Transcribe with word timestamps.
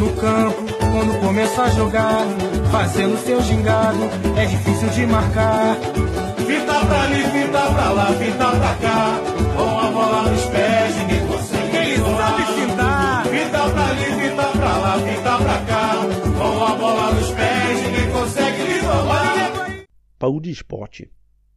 No 0.00 0.08
campo, 0.16 0.62
quando 0.92 1.20
começa 1.20 1.62
a 1.62 1.70
jogar, 1.70 2.24
fazendo 2.72 3.18
seu 3.18 3.40
gingado, 3.42 4.02
é 4.42 4.46
difícil 4.46 4.88
de 4.96 5.06
marcar. 5.06 5.76
Fita 6.48 6.86
pra 6.88 7.02
ali, 7.02 7.22
fita 7.34 7.62
pra 7.74 7.88
lá, 7.98 8.06
fita 8.20 8.48
pra 8.60 8.74
cá, 8.84 9.20
com 9.56 9.78
a 9.78 9.90
bola 9.96 10.30
nos 10.30 10.46
pés, 10.54 10.96
ninguém 10.96 11.26
consegue. 11.26 11.76
Ele 11.76 11.96
sabe 12.18 12.42
fintar. 12.56 13.26
Fita 13.26 13.62
pra 13.74 13.86
ali, 13.92 14.08
fita 14.20 14.46
pra 14.58 14.74
lá, 14.84 14.92
fita 15.06 15.34
pra 15.44 15.58
cá, 15.70 15.84
com 16.38 16.64
a 16.64 16.76
bola 16.82 17.06
nos 17.16 17.30
pés, 17.38 17.76
ninguém 17.84 18.10
consegue 18.16 18.62
lhe 18.68 18.78
roubar. 18.80 19.84
Baudi 20.18 20.54
Sporty. 20.54 21.04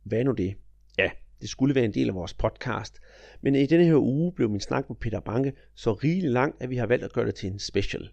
Hvad 0.04 0.20
er 0.20 0.23
nu 0.23 0.32
det? 0.32 0.55
Ja, 0.98 1.10
det 1.41 1.50
skulle 1.50 1.75
være 1.75 1.86
en 1.86 1.94
del 1.94 2.10
af 2.10 2.16
vores 2.16 2.34
podcast, 2.34 3.00
men 3.41 3.55
i 3.55 3.66
denne 3.66 3.86
her 3.86 3.96
uge 3.96 4.32
blev 4.36 4.50
min 4.50 4.60
snak 4.60 4.89
med 4.89 4.98
Peter 5.02 5.20
Banke 5.20 5.54
så 5.75 5.94
rigelig 5.94 6.32
lang, 6.32 6.55
at 6.60 6.70
vi 6.70 6.75
har 6.78 6.88
valgt 6.88 7.04
at 7.04 7.14
gøre 7.14 7.25
det 7.25 7.36
til 7.36 7.52
en 7.52 7.60
special. 7.60 8.10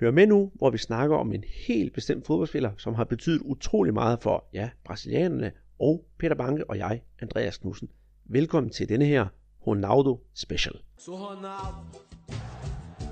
Hør 0.00 0.10
med 0.10 0.26
nu, 0.26 0.52
hvor 0.54 0.70
vi 0.70 0.78
snakker 0.78 1.16
om 1.16 1.32
en 1.32 1.44
helt 1.66 1.92
bestemt 1.92 2.26
fodboldspiller, 2.26 2.70
som 2.76 2.94
har 2.94 3.04
betydet 3.04 3.40
utrolig 3.44 3.94
meget 3.94 4.22
for, 4.22 4.44
ja, 4.52 4.70
brasilianerne 4.84 5.52
og 5.78 6.04
Peter 6.18 6.34
Banke 6.34 6.70
og 6.70 6.78
jeg, 6.78 7.02
Andreas 7.22 7.58
Knudsen. 7.58 7.88
Velkommen 8.24 8.70
til 8.70 8.88
denne 8.88 9.04
her 9.04 9.26
Ronaldo 9.66 10.20
Special. 10.34 10.74
Sou 10.98 11.16
Ronaldo, 11.16 11.80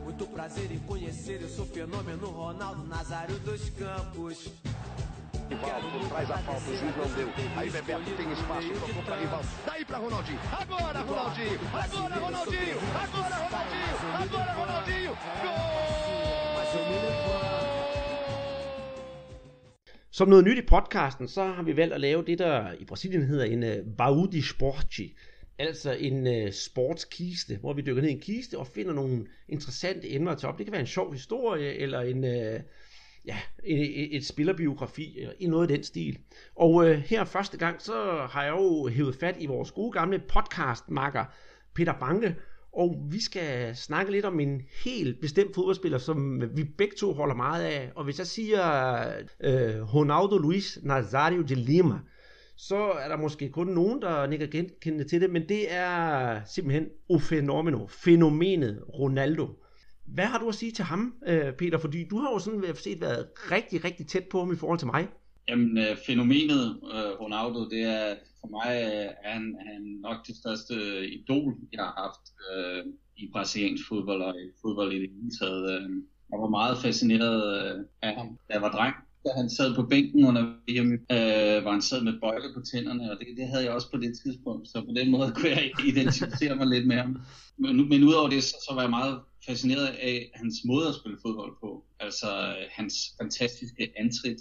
muito 0.05 0.25
prazer 0.37 0.71
em 0.73 0.81
conhecer. 0.89 1.41
Eu 1.43 1.49
sou 1.49 1.67
fenômeno 1.75 2.27
Ronaldo 2.43 2.83
Nazário 2.95 3.37
dos 3.47 3.63
Campos. 3.79 4.39
Rivaldo 5.51 5.87
por 5.93 6.09
trás 6.11 6.29
da 6.29 6.39
falta, 6.47 6.71
o 6.71 6.77
juiz 6.81 6.97
não 7.01 7.09
deu. 7.17 7.29
Aí 7.57 7.71
Bebeto 7.71 8.11
tem 8.19 8.33
espaço, 8.33 8.69
tocou 8.81 9.03
para 9.07 9.17
Rivaldo. 9.23 9.49
Daí 9.67 9.85
para 9.85 9.99
Ronaldinho. 9.99 10.41
Agora 10.63 11.01
Ronaldinho. 11.11 11.59
Agora 11.85 12.15
Ronaldinho. 12.25 12.77
Agora 13.05 13.37
Ronaldinho. 13.45 13.95
Agora 14.23 14.53
Ronaldinho. 14.61 15.13
Som 20.15 20.29
noget 20.29 20.45
nyt 20.45 20.59
i 20.59 20.67
podcasten, 20.67 21.29
så 21.29 21.45
har 21.45 21.63
vi 21.63 21.77
valgt 21.77 21.95
at 21.95 22.01
lave 22.01 22.25
det, 22.25 22.39
der 22.39 22.73
i 22.73 22.85
Brasilien 22.85 23.27
hedder 23.27 23.45
en 23.45 23.63
øh, 23.63 23.79
uh, 23.79 23.97
baú 23.97 24.27
de 24.27 24.39
esporte, 24.39 25.03
Altså 25.59 25.93
en 25.93 26.27
uh, 26.27 26.53
sportskiste, 26.53 27.57
hvor 27.57 27.73
vi 27.73 27.83
dykker 27.83 28.03
ned 28.03 28.11
i 28.11 28.13
en 28.13 28.21
kiste 28.21 28.59
og 28.59 28.67
finder 28.67 28.93
nogle 28.93 29.27
interessante 29.49 30.15
emner 30.15 30.33
at 30.33 30.39
tage 30.39 30.53
op. 30.53 30.59
Det 30.59 30.67
kan 30.67 30.73
være 30.73 30.81
en 30.81 30.87
sjov 30.87 31.13
historie, 31.13 31.75
eller 31.75 32.01
en, 32.01 32.25
uh, 32.25 32.61
ja, 33.25 33.39
et, 33.65 34.03
et, 34.03 34.17
et 34.17 34.27
spillerbiografi, 34.27 35.19
eller 35.19 35.49
noget 35.49 35.71
i 35.71 35.75
den 35.75 35.83
stil. 35.83 36.19
Og 36.57 36.75
uh, 36.75 36.91
her 36.91 37.25
første 37.25 37.59
gang, 37.59 37.83
så 37.83 38.27
har 38.31 38.45
jeg 38.45 38.51
jo 38.51 38.89
hævet 38.89 39.15
fat 39.15 39.37
i 39.39 39.47
vores 39.47 39.71
gode 39.71 39.93
gamle 39.93 40.19
podcastmakker, 40.19 41.25
Peter 41.75 41.95
Banke, 42.01 42.37
og 42.77 42.97
vi 43.11 43.21
skal 43.21 43.77
snakke 43.77 44.13
lidt 44.13 44.25
om 44.25 44.41
en 44.41 44.63
helt 44.85 45.21
bestemt 45.21 45.55
fodboldspiller, 45.55 45.99
som 45.99 46.43
vi 46.57 46.65
begge 46.65 46.97
to 46.97 47.13
holder 47.13 47.35
meget 47.35 47.65
af. 47.65 47.93
Og 47.95 48.05
hvis 48.05 48.19
jeg 48.19 48.27
siger 48.27 48.63
øh, 49.41 49.95
Ronaldo 49.95 50.39
Luis 50.39 50.79
Nazario 50.83 51.43
de 51.43 51.55
Lima, 51.55 51.99
så 52.57 52.77
er 52.77 53.09
der 53.09 53.17
måske 53.17 53.49
kun 53.49 53.67
nogen, 53.67 54.03
der 54.03 54.27
nikker 54.27 54.47
genkendende 54.47 55.09
til 55.09 55.21
det, 55.21 55.31
men 55.31 55.49
det 55.49 55.73
er 55.73 56.41
simpelthen 56.47 56.87
o 57.09 57.19
fænomenet 57.89 58.85
Ronaldo. 58.89 59.49
Hvad 60.07 60.25
har 60.25 60.39
du 60.39 60.49
at 60.49 60.55
sige 60.55 60.73
til 60.73 60.85
ham, 60.85 61.15
øh, 61.27 61.53
Peter? 61.53 61.79
Fordi 61.79 62.09
du 62.09 62.19
har 62.19 62.33
jo 62.33 62.39
sådan 62.39 62.75
set 62.75 63.01
været 63.01 63.27
rigtig, 63.37 63.85
rigtig 63.85 64.07
tæt 64.07 64.25
på 64.31 64.39
ham 64.39 64.53
i 64.53 64.57
forhold 64.57 64.79
til 64.79 64.87
mig. 64.87 65.09
Jamen, 65.49 65.79
øh, 65.79 65.97
fænomenet 66.07 66.81
øh, 66.95 67.21
Ronaldo, 67.21 67.69
det 67.69 67.83
er 67.83 68.15
for 68.41 68.49
mig 68.49 68.71
øh, 68.89 69.11
er 69.25 69.33
han, 69.33 69.57
han 69.69 69.83
nok 69.83 70.27
det 70.27 70.37
største 70.37 70.75
idol, 71.09 71.55
jeg 71.73 71.83
har 71.85 71.95
haft 72.05 72.25
øh, 72.51 72.93
i 73.17 73.31
brasiliansk 73.33 73.89
fodbold 73.89 74.23
og 74.23 74.35
i 74.41 74.47
fodbold 74.63 74.93
i 74.93 75.01
det 75.03 75.11
hele 75.11 75.31
taget. 75.41 75.65
Øh, 75.75 75.91
jeg 76.31 76.39
var 76.41 76.49
meget 76.49 76.79
fascineret 76.79 77.41
øh, 77.57 77.85
af 78.03 78.15
ham, 78.19 78.29
da 78.49 78.55
jeg 78.55 78.63
var 78.63 78.73
dreng. 78.73 78.95
Da 79.25 79.31
han 79.37 79.51
sad 79.51 79.75
på 79.75 79.83
bænken 79.83 80.25
under 80.25 80.43
VM, 80.43 80.93
øh, 80.93 81.63
hvor 81.63 81.71
han 81.71 81.83
sad 81.83 82.01
med 82.05 82.21
bøjle 82.21 82.55
på 82.55 82.61
tænderne, 82.61 83.11
og 83.11 83.17
det, 83.19 83.27
det 83.37 83.49
havde 83.49 83.65
jeg 83.65 83.73
også 83.73 83.91
på 83.91 83.97
det 83.97 84.13
tidspunkt, 84.23 84.69
så 84.69 84.81
på 84.81 84.93
den 84.97 85.11
måde 85.11 85.33
kunne 85.37 85.51
jeg 85.51 85.71
identificere 85.87 86.55
mig 86.57 86.67
lidt 86.67 86.87
med 86.87 86.97
ham. 86.97 87.21
Men, 87.57 87.89
men 87.89 88.05
udover 88.05 88.29
det, 88.29 88.43
så, 88.43 88.57
så 88.69 88.75
var 88.75 88.83
jeg 88.83 88.91
meget 88.91 89.21
fascineret 89.47 89.87
af 89.87 90.31
hans 90.35 90.55
måde 90.65 90.89
at 90.89 90.95
spille 90.95 91.19
fodbold 91.23 91.53
på. 91.61 91.85
Altså 92.01 92.27
øh, 92.27 92.65
hans 92.71 92.95
fantastiske 93.21 93.93
antrit, 93.97 94.41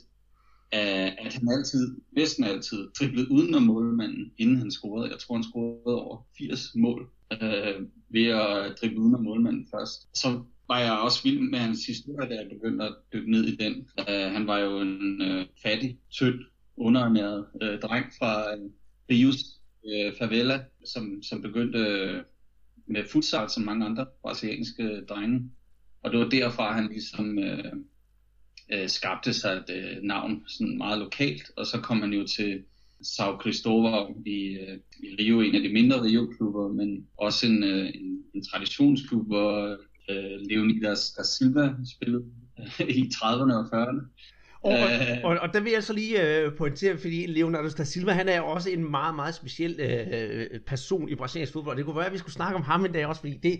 Øh, 0.73 1.25
at 1.25 1.33
han 1.33 1.49
altid, 1.57 1.95
næsten 2.11 2.43
altid, 2.43 2.91
driblede 2.99 3.31
uden 3.31 3.55
at 3.55 3.63
målmanden, 3.63 4.31
inden 4.37 4.57
han 4.57 4.71
scorede. 4.71 5.11
Jeg 5.11 5.19
tror, 5.19 5.35
han 5.35 5.43
scorede 5.43 6.01
over 6.01 6.27
80 6.37 6.75
mål 6.75 7.11
øh, 7.31 7.81
ved 8.09 8.27
at 8.27 8.75
drible 8.81 8.99
uden 8.99 9.23
målmanden 9.23 9.67
først. 9.71 10.17
Så 10.17 10.43
var 10.67 10.79
jeg 10.79 10.91
også 10.91 11.23
vild 11.23 11.39
med 11.39 11.59
hans 11.59 11.85
historie, 11.85 12.29
da 12.29 12.35
jeg 12.35 12.49
begyndte 12.49 12.85
at 12.85 12.95
dykke 13.13 13.31
ned 13.31 13.45
i 13.45 13.55
den. 13.55 13.89
Øh, 13.99 14.31
han 14.31 14.47
var 14.47 14.57
jo 14.59 14.79
en 14.79 15.21
øh, 15.21 15.45
fattig, 15.63 15.99
tynd, 16.11 16.39
underernæret 16.77 17.45
øh, 17.61 17.79
dreng 17.79 18.05
fra 18.19 18.55
øh, 18.55 18.69
Rios 19.11 19.37
øh, 19.85 20.13
favela, 20.19 20.63
som, 20.85 21.23
som 21.23 21.41
begyndte 21.41 21.79
øh, 21.79 22.23
med 22.87 23.03
futsal 23.11 23.49
som 23.49 23.63
mange 23.63 23.85
andre 23.85 24.05
brasilianske 24.21 25.01
drenge. 25.09 25.51
Og 26.03 26.11
det 26.11 26.19
var 26.19 26.29
derfra, 26.29 26.73
han 26.73 26.87
ligesom 26.87 27.39
Øh, 27.39 27.73
uh, 28.73 28.87
skabte 28.87 29.33
sig 29.33 29.51
et 29.51 29.69
uh, 29.69 30.03
navn 30.03 30.43
sådan 30.47 30.77
meget 30.77 30.99
lokalt, 30.99 31.51
og 31.57 31.65
så 31.65 31.79
kom 31.79 32.01
han 32.01 32.13
jo 32.13 32.27
til 32.27 32.63
Sao 33.01 33.41
Cristóvão 33.41 34.23
i, 34.25 34.57
uh, 34.61 34.77
i 35.03 35.15
Rio, 35.19 35.41
en 35.41 35.55
af 35.55 35.61
de 35.61 35.73
mindre 35.73 36.01
Rio-klubber, 36.01 36.67
men 36.67 37.07
også 37.17 37.45
en, 37.47 37.63
uh, 37.63 37.87
en, 37.87 38.23
en 38.33 38.45
traditionsklub, 38.51 39.27
hvor 39.27 39.77
uh, 40.09 40.49
Leonidas 40.49 41.11
da 41.17 41.23
Silva 41.23 41.73
spillede 41.95 42.23
uh, 42.59 42.89
i 42.89 43.09
30'erne 43.15 43.53
og 43.53 43.65
40'erne. 43.73 44.13
Og, 44.63 44.71
og, 44.71 45.31
og, 45.31 45.39
og 45.39 45.53
der 45.53 45.59
vil 45.59 45.71
jeg 45.71 45.83
så 45.83 45.93
lige 45.93 46.37
øh, 46.39 46.55
pointere, 46.57 46.97
fordi 46.97 47.25
Leonardo 47.25 47.67
da 47.77 47.83
Silva, 47.83 48.11
han 48.11 48.29
er 48.29 48.37
jo 48.37 48.45
også 48.45 48.69
en 48.69 48.91
meget, 48.91 49.15
meget 49.15 49.35
speciel 49.35 49.79
øh, 49.79 50.59
person 50.59 51.09
i 51.09 51.15
brasiliansk 51.15 51.53
fodbold. 51.53 51.77
Det 51.77 51.85
kunne 51.85 51.95
være, 51.95 52.05
at 52.05 52.13
vi 52.13 52.17
skulle 52.17 52.33
snakke 52.33 52.55
om 52.55 52.61
ham 52.61 52.85
en 52.85 52.91
dag 52.91 53.05
også, 53.05 53.21
fordi 53.21 53.37
det, 53.43 53.59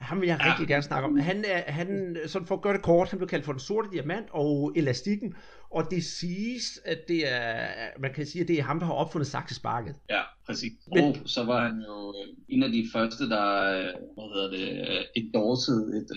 ham 0.00 0.20
vil 0.20 0.26
jeg 0.26 0.38
ja. 0.40 0.50
rigtig 0.50 0.68
gerne 0.68 0.82
snakke 0.82 1.08
om. 1.08 1.16
Han 1.16 1.44
er, 1.48 1.72
han, 1.72 2.16
sådan 2.26 2.46
for 2.46 2.54
at 2.54 2.62
gøre 2.62 2.72
det 2.72 2.82
kort, 2.82 3.10
han 3.10 3.18
blev 3.18 3.28
kaldt 3.28 3.44
for 3.44 3.52
den 3.52 3.60
sorte 3.60 3.88
diamant 3.92 4.26
og 4.30 4.72
elastikken, 4.76 5.34
og 5.70 5.90
det 5.90 6.04
siges, 6.04 6.80
at 6.84 6.98
det 7.08 7.32
er, 7.34 7.68
man 7.98 8.12
kan 8.14 8.26
sige, 8.26 8.42
at 8.42 8.48
det 8.48 8.58
er 8.58 8.62
ham, 8.62 8.78
der 8.78 8.86
har 8.86 8.92
opfundet 8.92 9.26
saksesparket. 9.26 9.94
Ja, 10.10 10.20
præcis. 10.46 10.72
Men, 10.94 11.04
og 11.04 11.16
så 11.24 11.44
var 11.44 11.68
han 11.68 11.80
jo 11.88 12.14
en 12.48 12.62
af 12.62 12.70
de 12.70 12.88
første, 12.92 13.28
der, 13.28 13.72
hvad 14.14 14.34
hedder 14.34 14.50
det, 14.50 15.06
endorsede 15.16 15.96
et, 15.96 16.10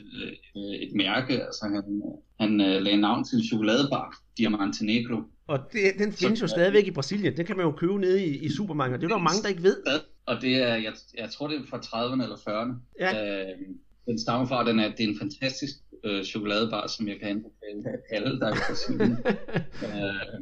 et, 0.55 0.83
et 0.83 0.95
mærke, 0.95 1.33
altså 1.45 1.65
han, 1.65 2.01
han 2.39 2.57
lagde 2.57 3.01
navn 3.01 3.23
til 3.23 3.35
en 3.35 3.43
chokoladebar, 3.43 4.15
Diamante 4.37 4.85
Negro. 4.85 5.21
Og 5.51 5.59
det, 5.73 5.81
den 5.97 6.13
findes 6.13 6.39
så, 6.39 6.43
jo 6.43 6.47
stadigvæk 6.47 6.87
i 6.87 6.91
Brasilien, 6.91 7.37
den 7.37 7.45
kan 7.45 7.57
man 7.57 7.65
jo 7.65 7.71
købe 7.71 7.99
nede 7.99 8.25
i, 8.25 8.45
i 8.45 8.49
supermarkedet, 8.49 9.01
det 9.01 9.05
er 9.05 9.09
der 9.09 9.15
jo 9.15 9.23
mange, 9.23 9.41
der 9.43 9.49
ikke 9.49 9.63
ved. 9.63 9.77
Og 10.25 10.41
det 10.41 10.55
er, 10.55 10.75
jeg, 10.75 10.93
jeg 11.17 11.29
tror 11.29 11.47
det 11.47 11.57
er 11.57 11.65
fra 11.69 11.77
30'erne 11.77 12.23
eller 12.23 12.35
40'erne. 12.35 12.73
Ja. 12.99 13.41
Øh, 13.41 13.57
den 14.05 14.19
stammer 14.19 14.47
fra, 14.47 14.69
den 14.69 14.79
er, 14.79 14.89
det 14.89 15.03
er 15.03 15.07
en 15.07 15.19
fantastisk 15.19 15.75
øh, 16.03 16.23
chokoladebar, 16.23 16.87
som 16.87 17.07
jeg 17.07 17.19
kan 17.19 17.29
anbefale 17.29 18.01
alle, 18.09 18.39
der 18.39 18.47
er 18.47 18.55
i 18.55 18.59
Brasilien. 18.67 19.17
øh, 19.87 20.39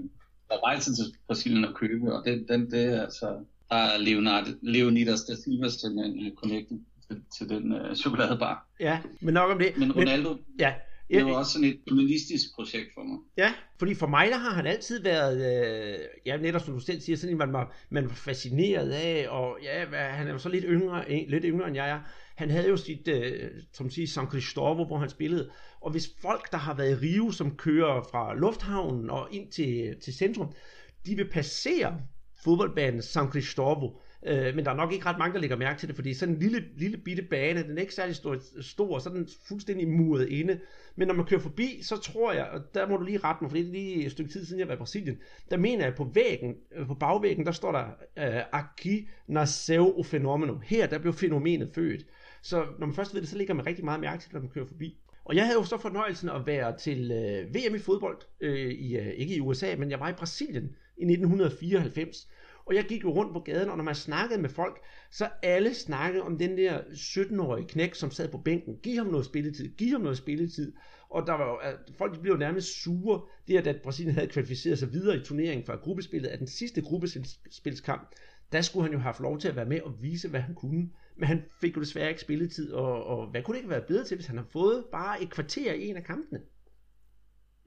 der 0.50 0.66
rejser 0.66 0.92
til 0.94 1.06
Brasilien 1.28 1.66
at 1.66 1.76
købe, 1.76 2.14
og 2.14 2.26
det, 2.26 2.46
den, 2.50 2.72
det 2.72 2.86
er 2.86 3.02
altså, 3.02 3.46
der 3.70 3.76
er 3.76 3.98
Leonardo, 3.98 4.52
Leonidas 4.62 5.24
da 5.24 5.36
Silva 5.36 5.70
simpelthen 5.70 6.28
uh, 6.28 6.34
connected 6.36 6.78
til, 7.08 7.22
til 7.38 7.50
den 7.50 7.72
uh, 7.72 7.96
chokoladebar. 7.96 8.68
Ja, 8.80 9.00
men 9.22 9.34
nok 9.34 9.52
om 9.52 9.60
det. 9.60 9.78
Men 9.78 9.92
Ronaldo, 9.92 10.30
men, 10.30 10.44
ja, 10.60 10.74
det 11.18 11.26
var 11.26 11.32
også 11.32 11.52
sådan 11.52 11.68
et 11.68 11.80
journalistisk 11.90 12.56
projekt 12.56 12.94
for 12.94 13.04
mig. 13.04 13.18
Ja, 13.38 13.54
fordi 13.80 13.96
for 13.96 14.08
mig 14.08 14.28
der 14.28 14.38
har 14.38 14.50
han 14.50 14.66
altid 14.66 15.04
været, 15.04 15.38
øh, 15.38 16.00
ja 16.26 16.38
netop 16.38 16.62
som 16.62 16.74
du 16.74 16.80
selv 16.80 17.02
siger, 17.02 17.18
sådan 17.18 17.34
en 17.34 17.38
man 17.38 17.54
var, 17.54 17.76
man 17.90 18.04
var 18.04 18.16
fascineret 18.16 18.92
af, 18.92 19.28
og 19.30 19.58
ja, 19.64 19.86
han 19.86 20.28
er 20.28 20.32
jo 20.32 20.38
så 20.38 20.50
lidt 20.50 20.66
yngre, 20.68 21.26
lidt 21.30 21.44
yngre 21.48 21.68
end 21.68 21.76
jeg 21.76 21.90
er. 21.90 22.00
Han 22.36 22.50
havde 22.50 22.70
jo 22.70 22.78
sit, 22.78 23.08
øh, 23.08 23.50
som 23.74 23.90
siger, 23.90 24.08
San 24.08 24.26
Cristóvão, 24.26 24.88
hvor 24.88 24.98
han 24.98 25.10
spillede. 25.10 25.50
Og 25.82 25.92
hvis 25.92 26.10
folk, 26.22 26.52
der 26.52 26.58
har 26.58 26.74
været 26.74 26.92
i 26.92 27.06
Rio, 27.06 27.32
som 27.32 27.56
kører 27.56 28.02
fra 28.12 28.36
lufthavnen 28.36 29.10
og 29.10 29.28
ind 29.32 29.52
til, 29.52 29.96
til 30.04 30.14
centrum, 30.14 30.54
de 31.06 31.16
vil 31.16 31.30
passere 31.30 32.02
fodboldbanen 32.44 33.02
San 33.02 33.26
Cristóvão, 33.26 34.00
Øh, 34.28 34.56
men 34.56 34.66
der 34.66 34.72
er 34.72 34.76
nok 34.76 34.94
ikke 34.94 35.06
ret 35.06 35.18
mange, 35.18 35.34
der 35.34 35.40
lægger 35.40 35.58
mærke 35.58 35.80
til 35.80 35.88
det, 35.88 35.96
fordi 35.96 36.14
sådan 36.14 36.36
en 36.36 36.40
lille, 36.40 36.64
lille 36.78 36.98
bitte 36.98 37.24
bane, 37.24 37.64
den 37.64 37.78
er 37.78 37.82
ikke 37.82 37.94
særlig 37.94 38.16
stor, 38.16 38.38
stor 38.62 39.00
så 39.00 39.10
er 39.10 39.14
den 39.14 39.28
fuldstændig 39.48 39.88
muret 39.88 40.30
inde. 40.30 40.60
Men 40.96 41.08
når 41.08 41.16
man 41.16 41.26
kører 41.26 41.42
forbi, 41.42 41.80
så 41.82 41.98
tror 41.98 42.34
jeg, 42.34 42.46
og 42.46 42.62
der 42.74 42.88
må 42.88 42.98
du 42.98 43.04
lige 43.04 43.18
rette 43.18 43.44
mig, 43.44 43.52
for 43.52 43.58
det 43.58 43.68
er 43.68 43.72
lige 43.72 44.06
et 44.06 44.12
stykke 44.12 44.32
tid 44.32 44.46
siden, 44.46 44.60
jeg 44.60 44.68
var 44.68 44.74
i 44.74 44.78
Brasilien, 44.78 45.18
der 45.52 45.58
mener 45.58 45.86
jeg, 45.86 45.96
på 45.96 46.12
væggen, 46.14 46.56
øh, 46.76 46.88
på 46.88 46.94
bagvæggen, 46.94 47.46
der 47.46 47.52
står 47.52 47.72
der, 47.72 47.86
øh, 48.18 48.44
Aki 48.52 49.10
nasceu 49.28 50.00
o 50.00 50.04
fenomeno. 50.04 50.58
Her, 50.64 50.88
der 50.88 51.00
blev 51.00 51.14
fænomenet 51.14 51.72
født. 51.76 52.06
Så 52.42 52.66
når 52.80 52.88
man 52.88 52.96
først 52.96 53.14
ved 53.14 53.22
det, 53.22 53.30
så 53.30 53.38
ligger 53.38 53.54
man 53.54 53.66
rigtig 53.66 53.86
meget 53.86 54.00
mærke 54.00 54.22
til 54.22 54.34
når 54.34 54.40
man 54.40 54.50
kører 54.50 54.66
forbi. 54.66 54.98
Og 55.26 55.36
jeg 55.36 55.46
havde 55.46 55.58
jo 55.58 55.64
så 55.64 55.78
fornøjelsen 55.78 56.30
at 56.30 56.46
være 56.46 56.78
til 56.78 57.12
øh, 57.12 57.56
VM 57.56 57.76
i 57.76 57.80
fodbold, 57.80 58.18
øh, 58.42 58.72
i, 58.72 58.98
øh, 58.98 59.08
ikke 59.08 59.36
i 59.36 59.40
USA, 59.40 59.76
men 59.78 59.92
jeg 59.92 60.00
var 60.00 60.10
i 60.10 60.14
Brasilien 60.14 60.76
i 60.98 61.06
1994. 61.06 62.28
Og 62.70 62.76
jeg 62.76 62.86
gik 62.86 63.04
jo 63.04 63.12
rundt 63.12 63.34
på 63.34 63.40
gaden, 63.40 63.70
og 63.70 63.78
når 63.78 63.84
man 63.84 63.96
snakkede 63.96 64.42
med 64.42 64.50
folk, 64.50 64.80
så 65.12 65.30
alle 65.44 65.74
snakkede 65.74 66.24
om 66.24 66.38
den 66.38 66.58
der 66.58 66.80
17-årige 66.82 67.68
knæk, 67.68 67.96
som 67.96 68.12
sad 68.12 68.32
på 68.32 68.38
bænken. 68.38 68.78
Giv 68.84 68.98
ham 68.98 69.08
noget 69.08 69.26
spilletid, 69.26 69.76
giv 69.78 69.92
ham 69.92 70.02
noget 70.02 70.18
spilletid. 70.18 70.74
og 71.10 71.28
der 71.28 71.34
var 71.34 71.46
jo, 71.46 71.60
folk 71.98 72.22
blev 72.22 72.34
jo 72.34 72.38
nærmest 72.38 72.84
sure, 72.84 73.22
det 73.48 73.58
at, 73.58 73.68
at 73.68 73.82
Brasilien 73.82 74.14
havde 74.16 74.28
kvalificeret 74.28 74.80
sig 74.80 74.94
videre 74.94 75.18
i 75.18 75.24
turneringen 75.24 75.66
fra 75.66 75.76
gruppespillet, 75.76 76.30
at 76.30 76.40
den 76.40 76.48
sidste 76.48 76.82
gruppespilskamp, 76.82 78.16
der 78.52 78.62
skulle 78.62 78.84
han 78.84 78.92
jo 78.92 78.98
have 78.98 79.04
haft 79.04 79.20
lov 79.20 79.40
til 79.40 79.48
at 79.48 79.56
være 79.56 79.66
med 79.66 79.82
og 79.82 79.94
vise, 80.02 80.30
hvad 80.30 80.40
han 80.40 80.56
kunne. 80.56 80.90
Men 81.18 81.28
han 81.28 81.44
fik 81.62 81.76
jo 81.76 81.82
desværre 81.82 82.10
ikke 82.10 82.22
spilletid, 82.22 82.72
og, 82.72 83.04
og 83.04 83.32
hvad 83.32 83.44
kunne 83.44 83.56
det 83.56 83.60
ikke 83.60 83.70
være 83.70 83.86
bedre 83.88 84.04
til, 84.04 84.16
hvis 84.16 84.28
han 84.28 84.38
har 84.38 84.48
fået 84.52 84.86
bare 84.92 85.24
et 85.24 85.30
kvarter 85.30 85.74
i 85.74 85.88
en 85.88 85.98
af 85.98 86.04
kampene? 86.04 86.42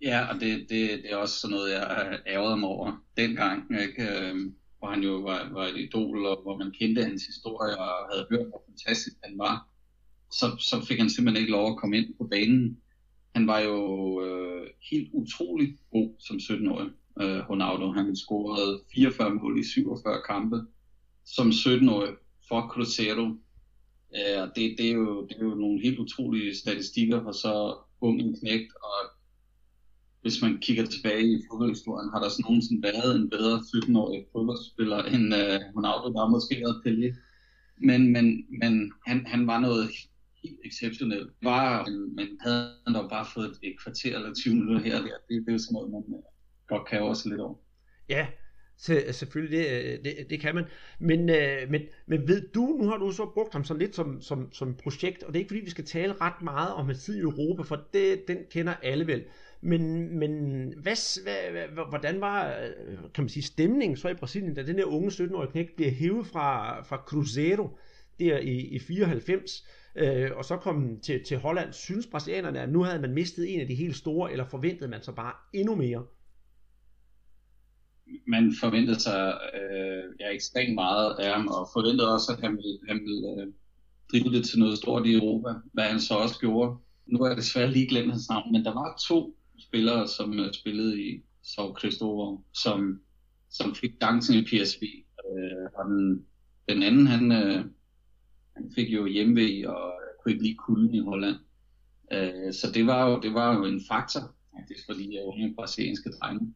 Ja, 0.03 0.35
og 0.35 0.41
det, 0.41 0.59
det, 0.61 1.03
det 1.03 1.13
er 1.13 1.17
også 1.17 1.41
sådan 1.41 1.57
noget, 1.57 1.73
jeg 1.73 2.19
ærgerede 2.27 2.57
mig 2.57 2.69
over 2.69 3.05
dengang, 3.17 3.81
ikke? 3.81 4.29
Øhm, 4.29 4.55
hvor 4.83 4.91
han 4.91 5.03
jo 5.03 5.15
var, 5.15 5.49
var 5.53 5.67
et 5.67 5.79
idol, 5.79 6.27
og 6.27 6.43
hvor 6.43 6.57
man 6.57 6.71
kendte 6.71 7.05
hans 7.05 7.27
historie 7.27 7.79
og 7.79 7.91
havde 8.13 8.27
hørt, 8.31 8.47
hvor 8.49 8.63
fantastisk 8.69 9.17
han 9.25 9.39
var. 9.39 9.69
Så, 10.31 10.47
så 10.59 10.87
fik 10.89 10.99
han 10.99 11.11
simpelthen 11.11 11.43
ikke 11.43 11.53
lov 11.53 11.71
at 11.71 11.77
komme 11.77 11.97
ind 11.97 12.15
på 12.19 12.25
banen. 12.25 12.79
Han 13.35 13.47
var 13.47 13.61
jo 13.61 13.79
øh, 14.25 14.67
helt 14.91 15.11
utrolig 15.13 15.79
god 15.93 16.11
som 16.19 16.37
17-årig, 16.37 16.91
øh, 17.21 17.51
Ronaldo. 17.51 17.93
Han 17.93 18.17
scorede 18.17 18.81
44 18.95 19.35
mål 19.35 19.59
i 19.59 19.65
47 19.65 20.23
kampe 20.27 20.57
som 21.25 21.49
17-årig 21.49 22.13
for 22.49 22.69
Cruzeiro. 22.69 23.27
Øh, 24.17 24.43
det, 24.57 24.75
det, 24.79 24.87
er 24.89 24.93
jo, 24.93 25.27
det 25.27 25.37
er 25.37 25.45
jo 25.45 25.55
nogle 25.55 25.83
helt 25.83 25.99
utrolige 25.99 26.57
statistikker 26.57 27.23
for 27.23 27.33
så 27.33 27.77
ung 28.01 28.21
en 28.21 28.37
knægt, 28.41 28.73
og 28.83 29.12
hvis 30.23 30.43
man 30.43 30.59
kigger 30.59 30.87
tilbage 30.87 31.25
i 31.33 31.43
fodboldhistorien, 31.51 32.11
har 32.13 32.21
der 32.23 32.29
sådan 32.29 32.45
nogensinde 32.49 32.83
været 32.83 33.17
en 33.17 33.31
bedre 33.31 33.57
17-årig 33.59 34.27
fodboldspiller 34.33 35.01
end 35.15 35.27
øh, 35.41 35.59
Ronaldo, 35.77 36.07
der 36.13 36.29
måske 36.29 36.55
været 36.65 36.83
Pelé. 36.85 37.09
Men, 37.89 38.13
men, 38.13 38.27
men 38.61 38.93
han, 39.07 39.27
han 39.27 39.47
var 39.47 39.61
noget 39.61 39.91
helt 40.43 40.61
exceptionelt. 40.65 41.31
Var, 41.43 41.87
men 42.17 42.29
havde 42.41 42.71
han 42.87 42.95
dog 42.95 43.11
bare 43.11 43.27
fået 43.35 43.59
et 43.63 43.81
kvarter 43.83 44.17
eller 44.17 44.35
20 44.35 44.55
minutter 44.55 44.81
her 44.87 44.97
og 44.99 45.03
der, 45.03 45.17
det, 45.29 45.43
det 45.45 45.49
er 45.49 45.53
jo 45.53 45.59
sådan 45.59 45.75
noget, 45.75 45.91
man 45.91 46.05
øh, 46.09 46.23
godt 46.69 46.89
kan 46.89 47.03
også 47.03 47.29
lidt 47.29 47.41
over. 47.41 47.57
Ja, 48.09 48.27
selvfølgelig, 49.13 49.59
det, 49.59 49.83
øh, 49.83 50.05
det, 50.05 50.31
det 50.31 50.41
kan 50.41 50.55
man. 50.55 50.65
Men, 50.99 51.31
øh, 51.31 51.71
men, 51.71 51.83
men 52.07 52.29
ved 52.29 52.49
du, 52.55 52.77
nu 52.81 52.89
har 52.89 52.97
du 52.97 53.11
så 53.11 53.31
brugt 53.35 53.53
ham 53.53 53.65
sådan 53.65 53.81
lidt 53.81 53.95
som, 53.95 54.21
som, 54.21 54.53
som 54.53 54.75
projekt, 54.75 55.23
og 55.23 55.33
det 55.33 55.39
er 55.39 55.41
ikke 55.41 55.51
fordi, 55.51 55.65
vi 55.65 55.71
skal 55.71 55.85
tale 55.85 56.15
ret 56.21 56.43
meget 56.43 56.73
om 56.73 56.87
hans 56.87 57.05
tid 57.05 57.17
i 57.17 57.21
Europa, 57.21 57.63
for 57.63 57.85
det, 57.93 58.29
den 58.29 58.39
kender 58.51 58.75
alle 58.83 59.07
vel. 59.07 59.25
Men, 59.65 60.19
men 60.19 60.33
hvad, 60.83 61.23
hvad, 61.23 61.51
hvad, 61.53 61.85
hvordan 61.89 62.21
var 62.21 62.49
øh, 62.49 62.97
kan 63.15 63.25
man 63.25 63.29
sige, 63.29 63.43
stemningen 63.43 63.97
så 63.97 64.09
i 64.09 64.15
Brasilien, 64.15 64.55
da 64.55 64.67
den 64.67 64.77
her 64.77 64.85
unge 64.85 65.09
17-årige 65.09 65.51
knægt 65.51 65.77
bliver 65.77 65.91
hævet 65.91 66.27
fra, 66.27 66.81
fra 66.83 66.97
Cruzeiro 66.97 67.79
der 68.19 68.39
i, 68.39 68.61
i 68.61 68.79
94, 68.79 69.67
øh, 69.97 70.31
og 70.37 70.45
så 70.45 70.57
kom 70.57 71.01
til, 71.01 71.25
til 71.25 71.39
Holland, 71.39 71.73
synes 71.73 72.07
brasilianerne, 72.07 72.61
at 72.61 72.73
nu 72.73 72.83
havde 72.83 73.01
man 73.01 73.15
mistet 73.15 73.55
en 73.55 73.61
af 73.61 73.67
de 73.67 73.75
helt 73.75 73.97
store, 73.97 74.33
eller 74.33 74.45
forventede 74.45 74.91
man 74.91 75.03
så 75.03 75.13
bare 75.13 75.33
endnu 75.55 75.75
mere? 75.75 76.05
Man 78.27 78.55
forventede 78.61 79.01
sig 79.01 79.39
øh, 79.55 80.05
ja, 80.21 80.31
ekstremt 80.35 80.75
meget 80.75 81.17
af 81.19 81.35
ham, 81.35 81.49
og 81.49 81.69
forventede 81.73 82.15
også, 82.15 82.33
at 82.33 82.41
han 82.41 82.57
ville, 82.57 82.79
han 82.89 83.01
ville 83.01 83.43
øh, 83.43 83.53
drive 84.13 84.37
det 84.37 84.45
til 84.45 84.59
noget 84.59 84.79
stort 84.79 85.07
i 85.07 85.15
Europa, 85.15 85.49
hvad 85.73 85.85
han 85.85 86.01
så 86.01 86.15
også 86.15 86.39
gjorde. 86.41 86.77
Nu 87.07 87.19
er 87.19 87.29
jeg 87.29 87.37
desværre 87.37 87.71
lige 87.71 87.89
glemt 87.89 88.11
hans 88.11 88.29
navn, 88.29 88.53
men 88.53 88.65
der 88.65 88.75
var 88.75 89.01
to 89.09 89.37
spillere, 89.69 90.09
som 90.09 90.53
spillede 90.53 91.03
i 91.03 91.23
Sao 91.43 91.75
Cristobal, 91.75 92.39
som, 92.53 93.01
som 93.51 93.75
fik 93.75 93.93
chancen 94.03 94.35
i 94.35 94.43
PSV. 94.43 94.83
Øh, 95.29 95.67
og 95.75 95.85
den, 95.91 96.27
den 96.69 96.83
anden, 96.83 97.07
han, 97.07 97.33
øh, 97.33 97.65
han 98.57 98.73
fik 98.75 98.89
jo 98.89 99.07
hjemme 99.07 99.41
og 99.71 99.93
kunne 100.23 100.33
ikke 100.33 100.45
lide 100.45 100.57
kulden 100.57 100.95
i 100.95 101.01
Holland. 101.01 101.37
Øh, 102.13 102.53
så 102.53 102.71
det 102.75 102.87
var, 102.87 103.11
jo, 103.11 103.21
det 103.21 103.35
var 103.35 103.57
jo 103.57 103.65
en 103.65 103.81
faktor, 103.89 104.35
faktisk, 104.57 104.87
for 104.87 104.93
de 104.93 105.17
øh, 105.17 105.29
unge 105.29 105.55
brasilianske 105.55 106.11
drenge. 106.11 106.55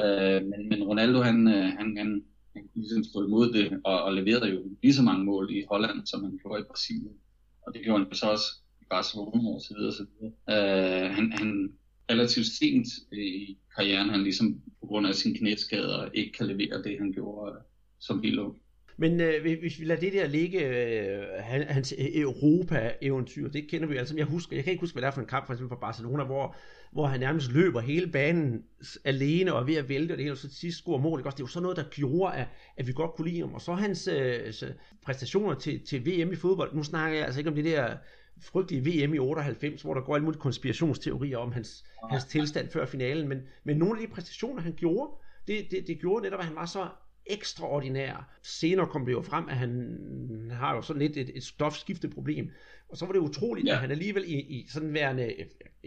Øh, 0.00 0.42
men, 0.50 0.68
men 0.68 0.84
Ronaldo, 0.84 1.22
han, 1.22 1.48
øh, 1.48 1.68
han, 1.78 1.96
han, 1.96 2.24
han 2.54 2.62
kunne 2.68 2.82
ligesom 2.82 3.04
stå 3.04 3.26
imod 3.26 3.52
det, 3.52 3.80
og, 3.84 4.02
og 4.02 4.14
leverede 4.14 4.50
jo 4.50 4.62
lige 4.82 4.94
så 4.94 5.02
mange 5.02 5.24
mål 5.24 5.50
i 5.50 5.64
Holland, 5.70 6.06
som 6.06 6.24
han 6.24 6.38
gjorde 6.42 6.60
i 6.60 6.68
Brasilien. 6.70 7.16
Og 7.62 7.74
det 7.74 7.82
gjorde 7.84 8.04
han 8.04 8.14
så 8.14 8.26
også 8.26 8.46
i 8.80 8.84
Barcelona 8.90 9.54
og 9.54 9.60
så 9.60 9.74
videre, 9.76 9.92
så 9.92 10.06
videre. 10.12 10.32
Øh, 10.52 11.10
han, 11.16 11.32
han, 11.32 11.72
relativt 12.10 12.46
sent 12.46 12.86
øh, 13.12 13.18
i 13.18 13.58
karrieren, 13.76 14.10
han 14.10 14.22
ligesom 14.22 14.60
på 14.80 14.86
grund 14.86 15.06
af 15.06 15.14
sin 15.14 15.34
knæskader 15.34 16.08
ikke 16.14 16.32
kan 16.32 16.46
levere 16.46 16.82
det, 16.82 16.98
han 16.98 17.12
gjorde 17.12 17.52
øh, 17.52 17.62
som 17.98 18.22
helt 18.22 18.38
ung. 18.38 18.56
Men 18.98 19.20
øh, 19.20 19.60
hvis 19.60 19.80
vi 19.80 19.84
lader 19.84 20.00
det 20.00 20.12
der 20.12 20.26
ligge, 20.26 20.66
øh, 20.68 21.24
hans 21.68 21.94
Europa-eventyr, 21.98 23.48
det 23.48 23.70
kender 23.70 23.86
vi 23.86 23.94
jo 23.94 23.98
alle 23.98 24.08
sammen. 24.08 24.18
Jeg 24.18 24.26
husker, 24.26 24.56
jeg 24.56 24.64
kan 24.64 24.70
ikke 24.70 24.80
huske, 24.80 24.94
hvad 24.94 25.02
det 25.02 25.06
er 25.06 25.12
for 25.12 25.20
en 25.20 25.26
kamp, 25.26 25.46
for 25.46 25.52
eksempel 25.52 25.74
for 25.74 25.80
Barcelona, 25.80 26.24
hvor, 26.24 26.56
hvor 26.92 27.06
han 27.06 27.20
nærmest 27.20 27.52
løber 27.52 27.80
hele 27.80 28.06
banen 28.06 28.62
alene 29.04 29.52
og 29.52 29.60
er 29.60 29.64
ved 29.64 29.74
at 29.74 29.88
vælte, 29.88 30.12
og 30.12 30.16
det 30.16 30.24
hele, 30.24 30.32
og 30.32 30.38
så 30.38 30.48
til 30.48 30.58
sidst 30.58 30.78
scorer 30.78 31.00
mål. 31.00 31.20
Ikke? 31.20 31.30
Det 31.30 31.34
er 31.34 31.44
jo 31.44 31.46
sådan 31.46 31.62
noget, 31.62 31.76
der 31.76 31.84
gjorde, 31.90 32.34
at, 32.34 32.46
at 32.76 32.86
vi 32.86 32.92
godt 32.92 33.10
kunne 33.14 33.28
lide 33.30 33.40
ham. 33.40 33.54
Og 33.54 33.60
så 33.60 33.74
hans 33.74 34.08
øh, 34.08 34.52
præstationer 35.04 35.54
til, 35.54 35.80
til 35.86 36.06
VM 36.06 36.32
i 36.32 36.36
fodbold. 36.36 36.74
Nu 36.74 36.82
snakker 36.82 37.16
jeg 37.16 37.26
altså 37.26 37.40
ikke 37.40 37.50
om 37.50 37.56
det 37.56 37.64
der 37.64 37.96
frygtelige 38.40 39.06
VM 39.06 39.14
i 39.14 39.18
98, 39.18 39.82
hvor 39.82 39.94
der 39.94 40.00
går 40.00 40.14
alle 40.14 40.24
mulige 40.24 40.40
konspirationsteorier 40.40 41.38
om 41.38 41.52
hans, 41.52 41.84
ja. 42.02 42.08
hans 42.08 42.24
tilstand 42.24 42.70
før 42.70 42.86
finalen, 42.86 43.28
men, 43.28 43.38
men 43.64 43.76
nogle 43.76 44.00
af 44.00 44.06
de 44.06 44.14
præstationer, 44.14 44.62
han 44.62 44.74
gjorde, 44.76 45.10
det, 45.46 45.70
det, 45.70 45.86
det 45.86 46.00
gjorde 46.00 46.22
netop, 46.22 46.40
at 46.40 46.46
han 46.46 46.56
var 46.56 46.66
så 46.66 46.88
ekstraordinær. 47.26 48.38
Senere 48.42 48.86
kom 48.86 49.06
det 49.06 49.12
jo 49.12 49.22
frem, 49.22 49.48
at 49.48 49.56
han 49.56 50.50
har 50.52 50.74
jo 50.74 50.82
sådan 50.82 51.02
lidt 51.02 51.16
et, 51.16 51.30
et 51.34 51.42
stofskifteproblem. 51.42 52.50
Og 52.88 52.96
så 52.96 53.06
var 53.06 53.12
det 53.12 53.20
utroligt, 53.20 53.66
ja. 53.66 53.72
at 53.72 53.78
han 53.78 53.90
alligevel 53.90 54.24
i, 54.26 54.40
i 54.40 54.66
sådan 54.68 54.94
værende, 54.94 55.34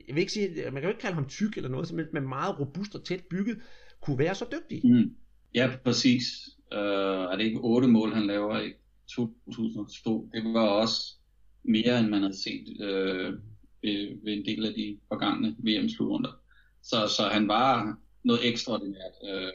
jeg 0.08 0.16
vil 0.16 0.18
ikke 0.18 0.32
sige, 0.32 0.64
man 0.64 0.74
kan 0.74 0.84
jo 0.84 0.90
ikke 0.90 1.02
kalde 1.02 1.16
ham 1.16 1.28
tyk 1.28 1.58
eller 1.58 1.70
noget, 1.70 2.10
men 2.14 2.28
meget 2.28 2.60
robust 2.60 2.96
og 2.96 3.06
tæt 3.06 3.24
bygget, 3.30 3.58
kunne 4.02 4.20
være 4.20 4.36
så 4.36 4.46
dygtig. 4.52 4.82
Mm. 4.84 5.16
Ja, 5.56 5.72
præcis. 5.84 6.24
Uh, 6.72 6.78
er 7.32 7.36
det 7.36 7.44
ikke 7.44 7.60
otte 7.60 7.88
mål, 7.88 8.14
han 8.14 8.28
laver 8.28 8.60
i 8.60 8.74
2002? 9.16 10.30
Det 10.34 10.44
var 10.54 10.68
også 10.68 11.16
mere, 11.64 12.00
end 12.00 12.08
man 12.08 12.22
havde 12.22 12.42
set 12.44 12.82
øh, 12.82 13.34
ved, 13.84 14.24
ved 14.24 14.34
en 14.34 14.46
del 14.46 14.66
af 14.66 14.74
de 14.74 14.98
forgangne 15.08 15.56
VM-slutrunder. 15.60 16.32
Så, 16.84 17.08
så 17.18 17.24
han 17.24 17.48
var 17.48 17.98
noget 18.24 18.48
ekstraordinært. 18.48 19.14
Øh, 19.30 19.52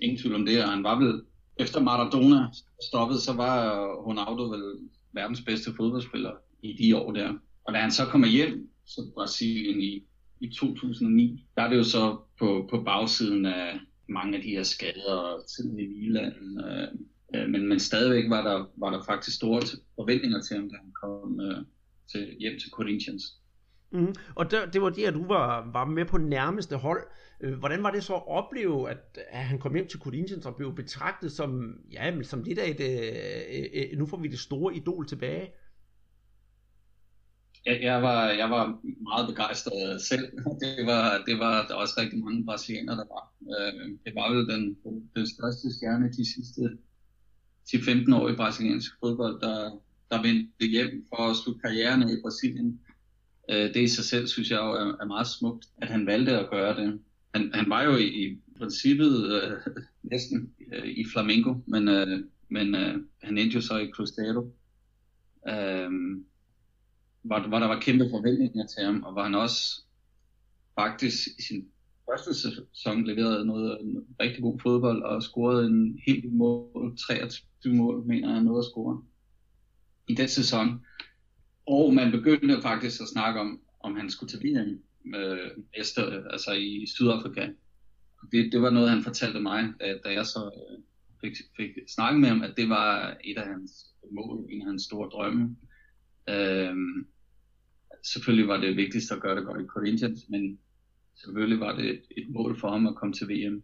ingen 0.00 0.18
tvivl 0.18 0.34
om 0.34 0.46
det, 0.46 0.64
og 0.64 0.70
han 0.70 0.84
var 0.84 0.98
vel, 0.98 1.22
efter 1.56 1.80
Maradona 1.80 2.46
stoppede, 2.88 3.20
så 3.20 3.32
var 3.32 3.84
Ronaldo 3.94 4.42
vel 4.42 4.88
verdens 5.12 5.40
bedste 5.40 5.70
fodboldspiller 5.76 6.32
i 6.62 6.72
de 6.72 6.96
år 6.96 7.12
der. 7.12 7.34
Og 7.64 7.74
da 7.74 7.78
han 7.78 7.90
så 7.92 8.04
kommer 8.04 8.28
hjem 8.28 8.70
til 8.94 9.02
Brasilien 9.14 9.80
i, 9.80 10.02
i 10.40 10.48
2009, 10.48 11.46
der 11.56 11.62
er 11.62 11.68
det 11.68 11.76
jo 11.76 11.84
så 11.84 12.18
på, 12.38 12.68
på 12.70 12.82
bagsiden 12.82 13.46
af 13.46 13.80
mange 14.08 14.36
af 14.36 14.42
de 14.42 14.50
her 14.50 14.62
skader, 14.62 15.42
tiden 15.56 15.80
i 15.80 15.86
Milan, 15.86 16.60
øh, 16.68 16.88
Øh, 17.34 17.48
men, 17.48 17.68
men 17.68 17.80
stadigvæk 17.80 18.30
var 18.30 18.42
der, 18.42 18.70
var 18.76 18.90
der 18.90 19.02
faktisk 19.04 19.36
store 19.36 19.62
forventninger 19.94 20.40
til 20.40 20.56
ham, 20.56 20.70
da 20.70 20.76
han 20.76 20.92
kom 20.92 21.40
øh, 21.40 21.64
til, 22.12 22.36
hjem 22.40 22.58
til 22.58 22.70
Corinthians. 22.70 23.22
Mm. 23.90 24.14
Og 24.34 24.50
der, 24.50 24.66
det 24.66 24.82
var 24.82 24.90
det, 24.90 25.04
at 25.04 25.14
du 25.14 25.26
var, 25.26 25.70
var 25.72 25.84
med 25.84 26.04
på 26.04 26.18
nærmeste 26.18 26.76
hold. 26.76 27.02
Øh, 27.40 27.58
hvordan 27.58 27.82
var 27.82 27.90
det 27.90 28.04
så 28.04 28.14
at 28.14 28.28
opleve, 28.28 28.90
at, 28.90 29.18
at 29.30 29.44
han 29.44 29.58
kom 29.58 29.74
hjem 29.74 29.88
til 29.88 30.00
Corinthians 30.00 30.46
og 30.46 30.56
blev 30.56 30.74
betragtet 30.74 31.32
som, 31.32 31.74
ja, 31.92 32.22
som 32.22 32.42
lidt 32.42 32.58
af 32.58 32.70
et, 32.70 32.80
øh, 32.80 33.92
øh, 33.92 33.98
nu 33.98 34.06
får 34.06 34.16
vi 34.16 34.28
det 34.28 34.38
store 34.38 34.74
idol 34.74 35.06
tilbage? 35.06 35.50
Jeg, 37.66 37.82
jeg, 37.82 38.02
var, 38.02 38.28
jeg 38.28 38.50
var 38.50 38.80
meget 39.02 39.28
begejstret 39.28 40.02
selv. 40.02 40.26
Det 40.62 40.86
var, 40.86 41.22
det 41.26 41.38
var 41.38 41.66
der 41.66 41.74
også 41.74 41.94
rigtig 41.98 42.18
mange 42.24 42.44
brasilianere, 42.44 42.96
der 42.96 43.04
var. 43.14 43.24
Øh, 43.54 43.98
det 44.04 44.14
var 44.14 44.32
vel 44.32 44.48
den, 44.48 44.76
den 45.16 45.26
største 45.26 45.74
stjerne 45.74 46.08
de 46.08 46.34
sidste 46.34 46.78
10-15-årig 47.68 48.36
brasiliansk 48.36 48.92
fodbold, 49.00 49.40
der, 49.40 49.70
der 50.10 50.22
vendte 50.22 50.66
hjem 50.66 51.06
for 51.08 51.30
at 51.30 51.36
slutte 51.36 51.60
karrieren 51.60 52.02
i 52.02 52.20
Brasilien. 52.22 52.80
Øh, 53.50 53.74
det 53.74 53.76
i 53.76 53.88
sig 53.88 54.04
selv, 54.04 54.26
synes 54.26 54.50
jeg, 54.50 54.58
er, 54.58 54.96
er 55.00 55.06
meget 55.06 55.26
smukt, 55.26 55.66
at 55.82 55.88
han 55.88 56.06
valgte 56.06 56.38
at 56.38 56.50
gøre 56.50 56.76
det. 56.80 57.00
Han, 57.34 57.50
han 57.54 57.70
var 57.70 57.82
jo 57.82 57.96
i, 57.96 58.26
i 58.26 58.38
princippet 58.58 59.42
øh, 59.42 59.52
næsten 60.02 60.52
øh, 60.72 60.88
i 60.88 61.04
Flamengo, 61.12 61.54
men, 61.66 61.88
øh, 61.88 62.24
men 62.48 62.74
øh, 62.74 62.94
han 63.22 63.38
endte 63.38 63.54
jo 63.54 63.60
så 63.60 63.78
i 63.78 63.90
Cruzeiro. 63.90 64.52
Øh, 65.48 65.90
hvor, 67.22 67.48
hvor 67.48 67.58
der 67.58 67.66
var 67.66 67.80
kæmpe 67.80 68.10
forventninger 68.10 68.66
til 68.66 68.84
ham, 68.84 69.02
og 69.02 69.12
hvor 69.12 69.22
han 69.22 69.34
også 69.34 69.82
faktisk 70.74 71.28
i 71.38 71.42
sin 71.42 71.68
første 72.10 72.34
sæson 72.34 73.04
leverede 73.04 73.46
noget, 73.46 73.78
noget 73.84 74.06
rigtig 74.20 74.42
god 74.42 74.58
fodbold 74.62 75.02
og 75.02 75.22
scorede 75.22 75.66
en 75.66 76.00
helt 76.06 76.32
mål, 76.32 76.96
23 76.96 77.74
mål, 77.74 78.06
mener 78.06 78.32
jeg, 78.32 78.42
noget 78.42 78.64
at 78.64 78.70
score 78.70 79.02
i 80.08 80.14
den 80.14 80.28
sæson. 80.28 80.84
Og 81.66 81.94
man 81.94 82.10
begyndte 82.10 82.62
faktisk 82.62 83.00
at 83.00 83.08
snakke 83.08 83.40
om, 83.40 83.60
om 83.80 83.96
han 83.96 84.10
skulle 84.10 84.30
til 84.30 84.40
VM 84.44 84.82
øh, 85.14 85.50
næste, 85.76 86.00
altså 86.30 86.52
i 86.52 86.86
Sydafrika. 86.86 87.48
Det, 88.32 88.52
det 88.52 88.62
var 88.62 88.70
noget, 88.70 88.90
han 88.90 89.02
fortalte 89.02 89.40
mig, 89.40 89.72
da, 89.80 89.98
da 90.04 90.12
jeg 90.12 90.26
så 90.26 90.50
øh, 90.56 90.78
fik, 91.20 91.36
fik 91.56 91.70
snakket 91.88 92.20
med 92.20 92.28
ham, 92.28 92.42
at 92.42 92.54
det 92.56 92.68
var 92.68 93.16
et 93.24 93.38
af 93.38 93.46
hans 93.46 93.86
mål, 94.12 94.46
en 94.50 94.60
af 94.60 94.66
hans 94.66 94.82
store 94.82 95.08
drømme. 95.08 95.56
Øh, 96.28 96.76
selvfølgelig 98.04 98.48
var 98.48 98.56
det 98.56 98.76
vigtigst 98.76 99.12
at 99.12 99.20
gøre 99.20 99.36
det 99.36 99.46
godt 99.46 99.62
i 99.62 99.66
Corinthians, 99.66 100.28
men 100.28 100.58
selvfølgelig 101.20 101.60
var 101.60 101.76
det 101.76 101.90
et, 101.90 102.02
et 102.16 102.28
mål 102.28 102.60
for 102.60 102.70
ham 102.70 102.86
at 102.86 102.94
komme 102.94 103.14
til 103.14 103.28
VM. 103.28 103.62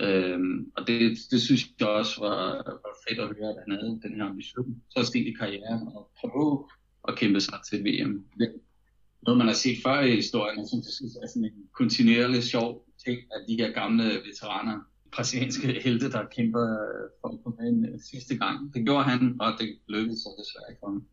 Øhm, 0.00 0.72
og 0.76 0.86
det, 0.86 1.18
det 1.30 1.42
synes 1.42 1.62
jeg 1.80 1.88
også 1.88 2.20
var, 2.20 2.42
var 2.84 2.96
fedt 3.08 3.20
at 3.20 3.36
høre, 3.36 3.50
at 3.50 3.62
han 3.64 3.78
havde 3.78 4.00
den 4.02 4.14
her 4.14 4.24
ambition. 4.24 4.82
Så 4.90 5.04
sent 5.04 5.26
i 5.26 5.32
karrieren 5.32 5.88
og 5.88 6.10
prøve 6.20 6.68
at 7.08 7.16
kæmpe 7.16 7.40
sig 7.40 7.58
til 7.70 7.78
VM. 7.84 8.24
Det, 8.38 8.48
noget 9.22 9.38
man 9.38 9.46
har 9.46 9.54
set 9.54 9.78
før 9.84 10.00
i 10.00 10.14
historien, 10.14 10.58
jeg 10.58 10.68
synes, 10.68 10.86
det 10.86 11.22
er 11.22 11.28
sådan 11.28 11.44
en 11.44 11.68
kontinuerlig 11.72 12.42
sjov 12.42 12.86
ting, 13.04 13.18
at 13.34 13.40
de 13.48 13.56
her 13.56 13.70
gamle 13.72 14.04
veteraner, 14.04 14.80
brasilianske 15.12 15.80
helte, 15.84 16.10
der 16.10 16.24
kæmper 16.36 16.64
for 17.20 17.28
at 17.28 17.38
komme 17.44 17.68
ind 17.68 18.00
sidste 18.10 18.36
gang. 18.36 18.74
Det 18.74 18.84
gjorde 18.84 19.04
han, 19.04 19.36
og 19.40 19.52
det 19.58 19.78
lykkedes 19.88 20.18
så 20.18 20.28
desværre 20.38 20.70
ikke 20.70 20.80
for 20.80 20.86
ham. 20.86 21.06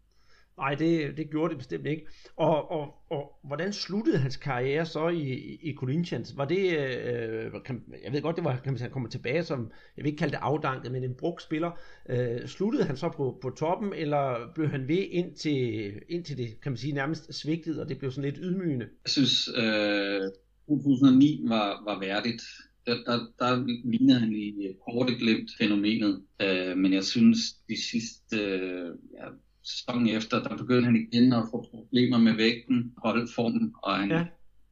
Nej, 0.60 0.76
det, 0.76 1.18
det 1.18 1.30
gjorde 1.30 1.50
det 1.50 1.58
bestemt 1.58 1.88
ikke. 1.88 2.06
Og, 2.36 2.72
og, 2.72 2.96
og 3.10 3.40
hvordan 3.44 3.74
sluttede 3.74 4.18
hans 4.18 4.38
karriere 4.38 4.86
så 4.86 5.08
i, 5.08 5.34
i 5.62 5.76
Corinthians? 5.76 6.38
Var 6.38 6.46
det, 6.46 6.78
øh, 6.78 7.52
kan, 7.66 7.84
jeg 8.04 8.14
ved 8.14 8.22
godt, 8.22 8.36
det 8.36 8.44
var, 8.44 8.60
kan 8.64 8.72
man 8.72 8.78
sige, 8.78 8.86
han 8.86 8.92
kommer 8.92 9.10
tilbage 9.10 9.44
som, 9.44 9.72
jeg 9.98 10.04
vil 10.04 10.10
ikke 10.10 10.20
kalde 10.20 10.32
det 10.32 10.40
afdanket, 10.42 10.92
men 10.92 11.04
en 11.04 11.16
brugt 11.16 11.42
spiller. 11.42 11.72
Øh, 12.10 12.48
sluttede 12.48 12.84
han 12.84 12.98
så 12.98 13.10
på, 13.10 13.40
på 13.42 13.50
toppen, 13.50 13.94
eller 13.94 14.52
blev 14.56 14.70
han 14.70 14.88
ved 14.88 15.08
indtil, 15.12 15.92
indtil 16.10 16.38
det, 16.38 16.62
kan 16.62 16.72
man 16.72 16.78
sige, 16.78 16.94
nærmest 16.94 17.34
svigtede, 17.34 17.82
og 17.82 17.90
det 17.90 18.00
blev 18.00 18.12
sådan 18.12 18.32
lidt 18.32 18.40
ydmygende? 18.42 18.86
Jeg 19.04 19.10
synes, 19.12 19.50
øh, 19.58 20.22
2009 20.68 21.46
var, 21.48 21.84
var 21.86 22.00
værdigt. 22.00 22.42
Der, 22.86 22.96
der, 22.96 23.18
der 23.40 23.66
lignede 23.92 24.20
han 24.20 24.34
i 24.34 24.54
korte 24.86 25.16
glemt 25.16 25.50
fænomenet, 25.58 26.22
øh, 26.42 26.78
men 26.78 26.94
jeg 26.94 27.04
synes, 27.04 27.38
de 27.70 27.82
sidste 27.92 28.38
øh, 28.38 28.96
ja, 29.14 29.26
sæsonen 29.70 30.10
efter, 30.10 30.44
der 30.44 30.58
begyndte 30.58 30.86
han 30.86 31.08
igen 31.12 31.34
at 31.34 31.44
få 31.52 31.68
problemer 31.72 32.18
med 32.18 32.36
vægten, 32.36 32.94
holdformen, 32.98 33.74
og 33.84 33.96
han, 33.96 34.10
ja. 34.12 34.26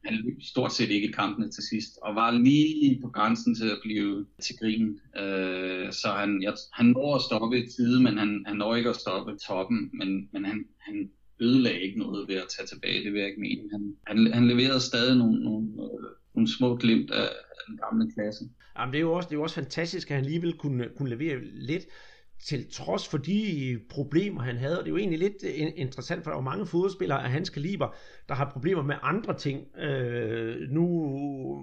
han 0.04 0.14
løb 0.14 0.42
stort 0.42 0.72
set 0.72 0.90
ikke 0.90 1.12
kampene 1.12 1.50
til 1.50 1.62
sidst, 1.70 1.98
og 2.02 2.14
var 2.14 2.30
lige 2.30 3.00
på 3.02 3.08
grænsen 3.08 3.54
til 3.54 3.68
at 3.68 3.78
blive 3.82 4.26
til 4.42 4.54
grin. 4.60 5.00
Øh, 5.22 5.92
så 5.92 6.08
han, 6.08 6.42
jeg, 6.42 6.54
han 6.72 6.86
når 6.86 7.14
at 7.14 7.22
stoppe 7.22 7.58
i 7.58 7.68
tide, 7.76 8.02
men 8.02 8.18
han, 8.18 8.44
han 8.46 8.56
når 8.56 8.76
ikke 8.76 8.90
at 8.90 8.96
stoppe 8.96 9.36
toppen, 9.48 9.90
men, 9.98 10.28
men 10.32 10.44
han, 10.44 10.64
han 10.78 11.10
ødelagde 11.40 11.80
ikke 11.80 11.98
noget 11.98 12.28
ved 12.28 12.36
at 12.36 12.48
tage 12.56 12.66
tilbage, 12.66 13.04
det 13.04 13.12
vil 13.12 13.18
jeg 13.18 13.28
ikke 13.28 13.40
mene. 13.40 13.62
Han, 13.72 13.96
han, 14.06 14.32
han 14.32 14.48
leverede 14.48 14.80
stadig 14.80 15.16
nogle, 15.18 15.44
nogle, 15.44 15.68
nogle 16.34 16.48
små 16.56 16.76
glimt 16.76 17.10
af, 17.10 17.28
af 17.58 17.62
den 17.68 17.76
gamle 17.76 18.12
klasse. 18.14 18.44
Jamen, 18.78 18.92
det 18.92 18.98
er 18.98 19.02
jo 19.02 19.12
også, 19.12 19.26
det 19.26 19.34
er 19.34 19.38
jo 19.38 19.42
også 19.42 19.54
fantastisk, 19.54 20.10
at 20.10 20.16
han 20.16 20.24
alligevel 20.24 20.52
kunne, 20.52 20.88
kunne 20.96 21.10
levere 21.10 21.44
lidt 21.44 21.84
til 22.44 22.70
trods 22.72 23.08
for 23.08 23.18
de 23.18 23.78
problemer, 23.90 24.42
han 24.42 24.56
havde. 24.56 24.78
Og 24.78 24.84
det 24.84 24.90
er 24.90 24.92
jo 24.92 24.96
egentlig 24.96 25.18
lidt 25.18 25.44
øh, 25.44 25.72
interessant, 25.76 26.24
for 26.24 26.30
der 26.30 26.36
er 26.36 26.40
jo 26.40 26.44
mange 26.44 26.66
fodboldspillere 26.66 27.24
af 27.24 27.30
hans 27.30 27.50
kaliber, 27.50 27.94
der 28.28 28.34
har 28.34 28.50
problemer 28.52 28.82
med 28.82 28.94
andre 29.02 29.38
ting. 29.38 29.78
Øh, 29.78 30.70
nu 30.70 30.86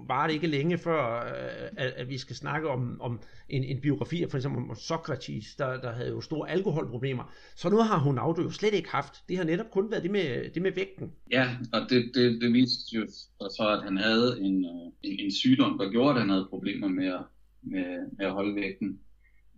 var 0.08 0.26
det 0.26 0.34
ikke 0.34 0.46
længe 0.46 0.78
før, 0.78 1.16
øh, 1.16 1.68
at, 1.76 1.92
at 1.96 2.08
vi 2.08 2.18
skal 2.18 2.36
snakke 2.36 2.68
om, 2.68 3.00
om 3.00 3.20
en, 3.48 3.64
en 3.64 3.80
biografi, 3.80 4.24
for 4.30 4.36
eksempel 4.36 4.70
om 4.70 4.76
Socrates, 4.76 5.54
der, 5.58 5.80
der 5.80 5.92
havde 5.92 6.08
jo 6.08 6.20
store 6.20 6.50
alkoholproblemer. 6.50 7.32
Så 7.56 7.70
nu 7.70 7.76
har 7.76 7.98
hun 7.98 8.18
jo 8.18 8.50
slet 8.50 8.74
ikke 8.74 8.90
haft. 8.90 9.14
Det 9.28 9.36
har 9.36 9.44
netop 9.44 9.70
kun 9.70 9.90
været 9.90 10.02
det 10.02 10.10
med, 10.10 10.50
det 10.54 10.62
med 10.62 10.72
vægten. 10.72 11.12
Ja, 11.32 11.48
og 11.72 11.80
det, 11.90 12.10
det, 12.14 12.40
det 12.40 12.52
viste 12.52 12.96
jo 12.96 13.06
så, 13.40 13.78
at 13.78 13.84
han 13.84 13.96
havde 13.96 14.40
en, 14.40 14.64
øh, 14.64 14.92
en, 15.02 15.20
en 15.24 15.32
sygdom, 15.32 15.78
der 15.78 15.90
gjorde, 15.90 16.14
at 16.14 16.20
han 16.20 16.30
havde 16.30 16.46
problemer 16.50 16.88
med 16.88 17.06
at, 17.06 17.20
med, 17.62 18.16
med 18.18 18.26
at 18.26 18.32
holde 18.32 18.54
vægten. 18.54 19.00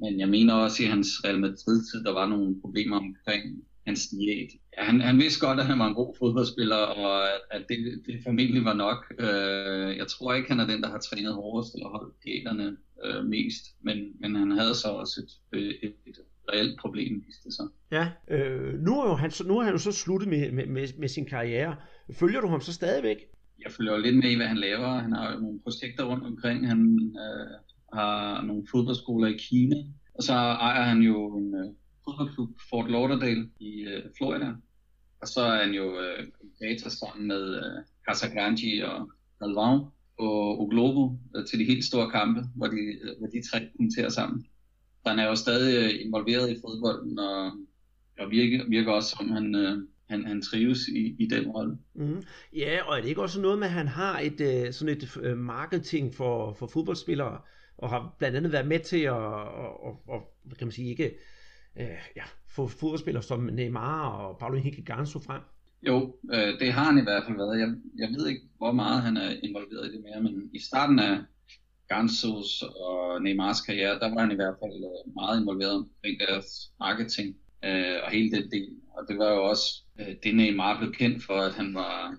Men 0.01 0.21
jeg 0.21 0.29
mener 0.29 0.55
også, 0.55 0.83
at 0.83 0.87
i 0.87 0.91
hans 0.91 1.09
Real 1.25 1.41
Madrid-tid, 1.41 2.05
der 2.05 2.13
var 2.13 2.27
nogle 2.29 2.61
problemer 2.61 2.97
omkring 2.97 3.43
hans 3.87 4.09
diæt. 4.09 4.51
Han, 4.79 5.01
han 5.01 5.19
vidste 5.19 5.47
godt, 5.47 5.61
at 5.61 5.67
han 5.67 5.79
var 5.79 5.89
en 5.89 5.95
god 5.95 6.15
fodboldspiller, 6.19 6.77
og 6.77 7.13
at, 7.51 7.63
det, 7.69 7.79
det 8.07 8.21
formentlig 8.23 8.65
var 8.65 8.75
nok. 8.75 9.15
Øh, 9.19 9.97
jeg 9.97 10.07
tror 10.07 10.35
ikke, 10.35 10.49
han 10.49 10.61
er 10.61 10.67
den, 10.67 10.83
der 10.83 10.91
har 10.91 10.99
trænet 10.99 11.35
hårdest 11.35 11.75
eller 11.75 11.89
holdt 11.89 12.15
diæterne 12.25 12.77
øh, 13.05 13.25
mest, 13.25 13.65
men, 13.81 13.97
men 14.21 14.37
han 14.37 14.51
havde 14.51 14.75
så 14.75 14.89
også 14.89 15.21
et, 15.53 15.79
et, 15.83 15.95
et 16.07 16.19
reelt 16.53 16.81
problem, 16.81 17.25
viste 17.27 17.45
det 17.45 17.55
sig. 17.55 17.67
Ja, 17.93 18.05
øh, 18.35 18.81
nu, 18.81 19.01
er 19.01 19.09
jo 19.09 19.15
han, 19.15 19.33
nu 19.47 19.55
har 19.59 19.65
han 19.65 19.75
jo 19.75 19.79
så 19.79 19.93
sluttet 19.93 20.29
med, 20.29 20.53
med, 20.53 20.67
med, 20.67 20.89
med 20.99 21.09
sin 21.09 21.27
karriere. 21.27 21.77
Følger 22.13 22.41
du 22.41 22.49
ham 22.49 22.61
så 22.61 22.73
stadigvæk? 22.73 23.17
Jeg 23.65 23.73
følger 23.73 23.93
jo 23.97 24.03
lidt 24.03 24.17
med 24.17 24.31
i, 24.31 24.37
hvad 24.37 24.47
han 24.47 24.57
laver. 24.57 24.99
Han 24.99 25.13
har 25.13 25.33
jo 25.33 25.39
nogle 25.41 25.61
projekter 25.61 26.05
rundt 26.05 26.25
omkring. 26.25 26.69
Han, 26.69 26.81
øh, 27.25 27.78
har 27.93 28.43
nogle 28.43 28.67
fodboldskoler 28.71 29.29
i 29.29 29.37
Kina, 29.39 29.77
og 30.15 30.23
så 30.23 30.33
ejer 30.33 30.83
han 30.83 30.99
jo 30.99 31.37
en 31.37 31.55
øh, 31.55 31.71
fodboldklub, 32.05 32.51
Fort 32.71 32.91
Lauderdale 32.91 33.49
i 33.61 33.81
øh, 33.81 34.03
Florida. 34.17 34.53
Og 35.21 35.29
så 35.29 35.41
er 35.41 35.65
han 35.65 35.75
jo 35.75 35.85
uh, 35.85 36.25
kommentator 36.39 36.91
sammen 36.91 37.29
med 37.29 37.57
øh, 37.57 37.85
Casagrande 38.09 38.87
og 38.87 39.11
Galvão 39.43 39.77
og 40.19 40.61
Oglobo 40.61 41.19
øh, 41.37 41.47
til 41.47 41.59
de 41.59 41.65
helt 41.65 41.85
store 41.85 42.11
kampe, 42.11 42.41
hvor 42.55 42.67
de, 42.67 42.77
øh, 42.77 43.19
hvor 43.19 43.27
de 43.27 43.51
tre 43.51 43.69
kommenterer 43.77 44.09
sammen. 44.09 44.47
Så 45.03 45.09
han 45.09 45.19
er 45.19 45.27
jo 45.27 45.35
stadig 45.35 45.75
øh, 45.85 46.07
involveret 46.07 46.51
i 46.51 46.61
fodbolden, 46.61 47.19
og, 47.19 47.53
og 48.19 48.31
virker, 48.31 48.69
virker 48.69 48.93
også 48.93 49.17
som 49.19 49.31
han... 49.31 49.55
Øh, 49.55 49.79
han, 50.11 50.27
han 50.27 50.43
trives 50.43 50.89
i, 50.89 51.17
i 51.19 51.27
den 51.27 51.51
rolle. 51.51 51.79
Mm. 51.95 52.23
Ja, 52.57 52.79
og 52.85 52.97
er 52.97 53.01
det 53.01 53.09
ikke 53.09 53.23
også 53.23 53.41
noget 53.41 53.59
med, 53.59 53.67
at 53.67 53.73
han 53.73 53.89
har 53.89 54.21
et 54.21 54.41
øh, 54.41 54.73
sådan 54.73 54.97
et 54.97 55.37
marketing 55.37 56.15
for, 56.15 56.53
for 56.53 56.67
fodboldspillere, 56.67 57.39
og 57.79 57.89
har 57.89 58.15
blandt 58.19 58.37
andet 58.37 58.53
været 58.53 58.67
med 58.67 58.81
til 58.81 59.01
at, 59.01 59.13
og, 59.13 59.85
og, 59.85 60.01
og 60.09 60.23
kan 60.59 60.67
man 60.67 60.73
sige, 60.73 60.91
ikke, 60.91 61.15
øh, 61.77 61.99
ja, 62.17 62.23
få 62.49 62.69
fodboldspillere 62.69 63.23
som 63.23 63.41
Neymar 63.41 64.09
og 64.11 64.39
Paulo 64.39 64.57
Henrique 64.57 64.85
Ganso 64.85 65.19
frem. 65.19 65.43
Jo, 65.83 66.17
øh, 66.33 66.61
det 66.61 66.73
har 66.73 66.85
han 66.85 66.99
i 66.99 67.03
hvert 67.03 67.23
fald 67.27 67.37
været. 67.37 67.61
Jeg, 67.61 67.75
jeg 67.99 68.09
ved 68.09 68.29
ikke, 68.29 68.43
hvor 68.57 68.73
meget 68.73 69.03
han 69.03 69.17
er 69.17 69.31
involveret 69.43 69.87
i 69.89 69.93
det 69.93 70.05
mere, 70.05 70.23
men 70.23 70.51
i 70.53 70.59
starten 70.59 70.99
af 70.99 71.19
Gansos 71.89 72.63
og 72.63 73.23
Neymars 73.23 73.61
karriere, 73.61 73.99
der 73.99 74.15
var 74.15 74.21
han 74.21 74.33
i 74.33 74.35
hvert 74.35 74.57
fald 74.63 74.85
øh, 74.85 75.15
meget 75.15 75.41
involveret 75.41 75.75
omkring 75.75 76.21
deres 76.21 76.73
marketing 76.81 77.37
øh, 77.65 77.97
og 78.05 78.11
hele 78.11 78.31
den 78.37 78.51
del. 78.51 78.69
Og 78.97 79.05
det 79.09 79.19
var 79.19 79.31
jo 79.31 79.45
også 79.45 79.83
øh, 80.01 80.15
det, 80.23 80.35
Neymar 80.37 80.79
blev 80.79 80.93
kendt 80.93 81.25
for, 81.25 81.35
at 81.35 81.55
han 81.55 81.75
var, 81.75 82.17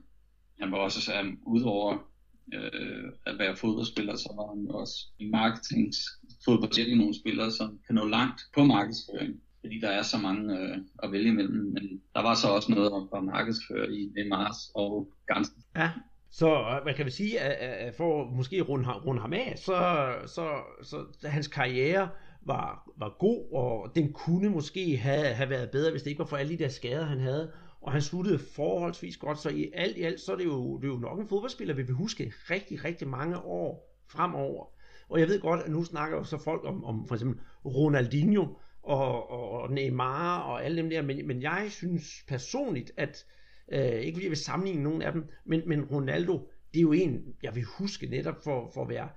han 0.59 0.71
var 0.71 0.77
også 0.77 1.11
um, 1.21 1.39
udover 1.45 2.08
øh, 2.53 3.11
at 3.25 3.39
være 3.39 3.55
fodboldspiller, 3.55 4.15
så 4.15 4.33
var 4.35 4.55
han 4.55 4.67
også 4.69 4.95
i 5.19 5.29
marketings 5.29 5.97
fodbold 6.45 6.97
nogle 6.97 7.19
spillere, 7.19 7.51
som 7.51 7.79
kan 7.85 7.95
nå 7.95 8.05
langt 8.07 8.41
på 8.55 8.63
markedsføring 8.63 9.41
fordi 9.61 9.79
der 9.79 9.89
er 9.89 10.01
så 10.01 10.17
mange 10.17 10.59
øh, 10.59 10.77
at 11.03 11.11
vælge 11.11 11.27
imellem. 11.27 11.73
Men 11.73 12.01
der 12.15 12.21
var 12.21 12.35
så 12.35 12.47
også 12.47 12.71
noget 12.71 12.91
om 12.91 13.09
at 13.15 13.23
markedsføre 13.23 13.91
i 13.91 14.11
Neymars 14.15 14.71
og 14.75 15.11
Gansen. 15.27 15.63
Ja, 15.75 15.89
så 16.31 16.79
man 16.85 16.95
kan 16.95 17.05
vel 17.05 17.13
sige, 17.13 17.39
at, 17.39 17.95
for 17.95 18.29
måske 18.29 18.61
runde, 18.61 18.91
runde 18.91 19.21
ham 19.21 19.33
af, 19.33 19.53
så, 19.57 20.09
så, 20.25 20.47
så 20.83 21.27
hans 21.27 21.47
karriere 21.47 22.09
var, 22.41 22.91
var 22.97 23.15
god, 23.19 23.53
og 23.53 23.95
den 23.95 24.13
kunne 24.13 24.49
måske 24.49 24.97
have, 24.97 25.25
have 25.25 25.49
været 25.49 25.71
bedre, 25.71 25.91
hvis 25.91 26.01
det 26.01 26.09
ikke 26.09 26.19
var 26.19 26.25
for 26.25 26.37
alle 26.37 26.57
de 26.57 26.63
der 26.63 26.69
skader, 26.69 27.05
han 27.05 27.19
havde 27.19 27.51
og 27.81 27.91
han 27.91 28.01
sluttede 28.01 28.39
forholdsvis 28.39 29.17
godt, 29.17 29.39
så 29.39 29.49
i 29.49 29.71
alt 29.73 29.97
i 29.97 30.01
alt, 30.01 30.21
så 30.21 30.31
er 30.31 30.35
det 30.35 30.45
jo, 30.45 30.77
det 30.77 30.83
er 30.83 30.87
jo 30.87 30.97
nok 30.97 31.19
en 31.19 31.27
fodboldspiller, 31.27 31.73
vi 31.73 31.83
vil 31.83 31.95
huske 31.95 32.33
rigtig, 32.49 32.85
rigtig 32.85 33.07
mange 33.07 33.37
år 33.37 33.95
fremover. 34.07 34.65
Og 35.09 35.19
jeg 35.19 35.27
ved 35.27 35.41
godt, 35.41 35.61
at 35.61 35.71
nu 35.71 35.83
snakker 35.83 36.17
jo 36.17 36.23
så 36.23 36.37
folk 36.37 36.65
om, 36.65 36.85
om 36.85 37.07
for 37.07 37.15
eksempel 37.15 37.39
Ronaldinho 37.65 38.47
og, 38.83 39.29
og 39.29 39.71
Neymar 39.71 40.39
og 40.39 40.65
alle 40.65 40.77
dem 40.77 40.89
der, 40.89 41.01
men, 41.01 41.27
men 41.27 41.41
jeg 41.41 41.67
synes 41.69 42.23
personligt, 42.27 42.91
at, 42.97 43.25
øh, 43.71 43.79
ikke 43.81 44.15
fordi 44.15 44.25
jeg 44.25 44.31
vil 44.31 44.37
sammenligne 44.37 44.83
nogen 44.83 45.01
af 45.01 45.11
dem, 45.11 45.25
men, 45.45 45.61
men 45.65 45.85
Ronaldo, 45.85 46.49
det 46.73 46.79
er 46.79 46.81
jo 46.81 46.91
en, 46.91 47.35
jeg 47.43 47.55
vil 47.55 47.63
huske 47.63 48.07
netop 48.07 48.43
for, 48.43 48.71
for 48.73 48.81
at 48.81 48.89
være 48.89 49.09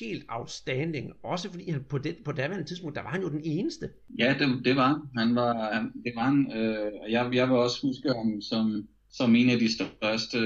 helt 0.00 0.24
outstanding. 0.28 1.12
Også 1.22 1.50
fordi 1.50 1.70
han 1.70 1.84
på, 1.88 1.98
det, 1.98 2.16
på 2.24 2.32
daværende 2.32 2.66
tidspunkt, 2.66 2.96
der 2.96 3.02
var 3.02 3.10
han 3.10 3.22
jo 3.22 3.28
den 3.28 3.40
eneste. 3.44 3.88
Ja, 4.18 4.34
det, 4.38 4.64
det 4.64 4.76
var 4.76 5.06
han. 5.16 5.34
Var, 5.34 5.72
han, 5.72 5.92
det 6.04 6.12
var 6.14 6.22
han. 6.22 6.52
Øh, 6.56 6.92
jeg, 7.10 7.30
jeg 7.32 7.48
vil 7.48 7.56
også 7.56 7.86
huske 7.86 8.08
ham 8.08 8.40
som, 8.40 8.88
som 9.10 9.34
en 9.34 9.50
af 9.50 9.58
de 9.58 9.72
største, 9.74 10.38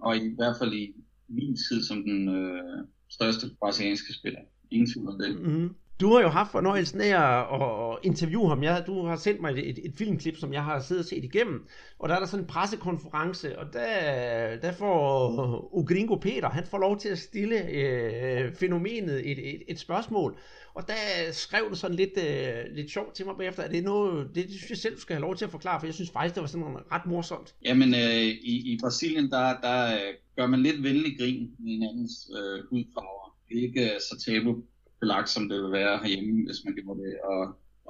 og 0.00 0.16
i 0.16 0.34
hvert 0.36 0.56
fald 0.60 0.72
i 0.72 0.94
min 1.28 1.56
tid 1.56 1.84
som 1.84 2.02
den 2.02 2.28
øh, 2.28 2.84
største 3.08 3.46
brasilianske 3.60 4.12
spiller. 4.12 4.40
Ingen 4.70 4.92
tvivl 4.92 5.08
om 5.08 5.18
det. 5.18 5.40
Mm-hmm. 5.40 5.74
Du 6.00 6.12
har 6.12 6.20
jo 6.20 6.28
haft 6.28 6.52
fornøjelsen 6.52 7.00
af 7.00 7.42
at, 7.54 7.98
interviewe 8.02 8.48
ham. 8.48 8.62
Jeg, 8.62 8.84
du 8.86 9.06
har 9.06 9.16
sendt 9.16 9.40
mig 9.40 9.52
et, 9.52 9.68
et, 9.68 9.78
et 9.84 9.94
filmklip, 9.98 10.36
som 10.36 10.52
jeg 10.52 10.64
har 10.64 10.80
siddet 10.80 11.04
og 11.04 11.08
set 11.08 11.24
igennem. 11.24 11.66
Og 11.98 12.08
der 12.08 12.14
er 12.14 12.18
der 12.18 12.26
sådan 12.26 12.44
en 12.44 12.48
pressekonference, 12.48 13.58
og 13.58 13.72
der, 13.72 14.56
der 14.56 14.72
får 14.72 15.68
Ugringo 15.72 16.14
Peter, 16.14 16.48
han 16.48 16.66
får 16.66 16.78
lov 16.78 16.98
til 16.98 17.08
at 17.08 17.18
stille 17.18 17.70
øh, 17.70 18.54
fænomenet 18.54 19.30
et, 19.30 19.54
et, 19.54 19.62
et 19.68 19.78
spørgsmål. 19.78 20.38
Og 20.74 20.88
der 20.88 21.32
skrev 21.32 21.70
du 21.70 21.74
sådan 21.74 21.96
lidt, 21.96 22.18
øh, 22.18 22.76
lidt 22.76 22.90
sjovt 22.90 23.14
til 23.14 23.26
mig 23.26 23.34
bagefter. 23.38 23.62
Er 23.62 23.68
det 23.68 23.84
noget, 23.84 24.28
det, 24.34 24.44
det 24.44 24.54
synes 24.54 24.70
jeg 24.70 24.78
selv, 24.78 24.94
du 24.94 25.00
skal 25.00 25.16
have 25.16 25.22
lov 25.22 25.36
til 25.36 25.44
at 25.44 25.50
forklare, 25.50 25.80
for 25.80 25.86
jeg 25.86 25.94
synes 25.94 26.10
faktisk, 26.10 26.34
det 26.34 26.40
var 26.40 26.46
sådan 26.46 26.76
ret 26.92 27.06
morsomt. 27.06 27.54
Jamen, 27.64 27.94
øh, 27.94 28.26
i, 28.52 28.72
i 28.72 28.78
Brasilien, 28.80 29.30
der, 29.30 29.60
der 29.60 29.94
øh, 29.94 30.14
gør 30.36 30.46
man 30.46 30.62
lidt 30.62 30.82
venlig 30.82 31.18
grin 31.18 31.50
med 31.58 31.72
hinandens 31.72 32.30
øh, 32.38 32.64
hudfarver. 32.70 33.36
Det 33.48 33.58
er 33.58 33.62
ikke 33.62 33.84
øh, 33.84 34.00
så 34.00 34.24
tabu 34.26 34.62
belagt, 35.00 35.28
som 35.30 35.48
det 35.48 35.56
vil 35.62 35.72
være 35.80 35.98
herhjemme, 36.02 36.44
hvis 36.46 36.64
man 36.64 36.74
gjorde 36.74 37.00
det. 37.04 37.14
Og, 37.32 37.42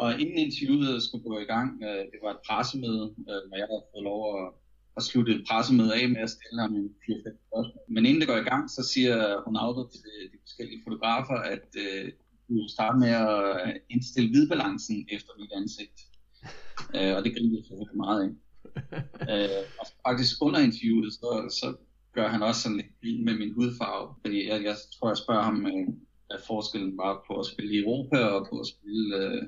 og 0.03 0.09
inden 0.21 0.39
interviewet 0.39 1.03
skulle 1.03 1.25
gå 1.31 1.39
i 1.39 1.51
gang, 1.55 1.69
øh, 1.87 2.03
det 2.13 2.19
var 2.25 2.31
et 2.33 2.45
pressemøde, 2.47 3.07
øh, 3.31 3.41
hvor 3.47 3.57
jeg 3.61 3.69
havde 3.71 3.89
fået 3.93 4.05
lov 4.11 4.21
at, 4.39 4.47
og 4.97 5.03
slutte 5.03 5.45
pressemødet 5.49 5.93
af 5.99 6.09
med 6.09 6.23
at 6.27 6.31
stille 6.37 6.61
ham 6.63 6.75
en 6.75 6.91
4-5 7.03 7.37
spørgsmål. 7.47 7.85
Men 7.95 8.07
inden 8.07 8.21
det 8.21 8.29
går 8.29 8.41
i 8.41 8.49
gang, 8.53 8.71
så 8.77 8.83
siger 8.93 9.17
Ronaldo 9.47 9.83
til 9.89 10.01
de 10.33 10.39
forskellige 10.45 10.83
fotografer, 10.87 11.39
at 11.55 11.69
øh, 11.85 12.13
du 12.49 12.69
starte 12.69 12.99
med 12.99 13.09
at 13.09 13.81
indstille 13.91 14.31
hvidbalancen 14.31 15.07
efter 15.17 15.33
mit 15.41 15.53
ansigt. 15.61 15.99
Øh, 16.97 17.13
og 17.17 17.21
det 17.25 17.33
griner 17.35 17.57
jeg 17.57 17.65
selvfølgelig 17.67 18.03
meget 18.07 18.21
af. 18.27 18.31
øh, 19.33 19.63
og 19.81 19.87
faktisk 20.07 20.35
under 20.47 20.61
interviewet, 20.61 21.13
så, 21.13 21.29
så 21.61 21.67
gør 22.13 22.29
han 22.29 22.43
også 22.43 22.61
sådan 22.63 22.81
lidt 23.03 23.25
med 23.25 23.35
min 23.39 23.55
hudfarve. 23.55 24.15
Fordi 24.23 24.49
jeg, 24.49 24.65
jeg 24.65 24.77
tror, 24.95 25.09
jeg 25.09 25.17
spørger 25.17 25.43
ham, 25.43 25.67
øh, 25.67 25.89
er 26.30 26.38
forskellen 26.47 26.97
bare 26.97 27.21
på 27.26 27.33
at 27.40 27.47
spille 27.47 27.75
i 27.75 27.78
Europa 27.78 28.18
og 28.25 28.47
på 28.50 28.59
at 28.61 28.66
spille 28.66 29.16
øh, 29.16 29.42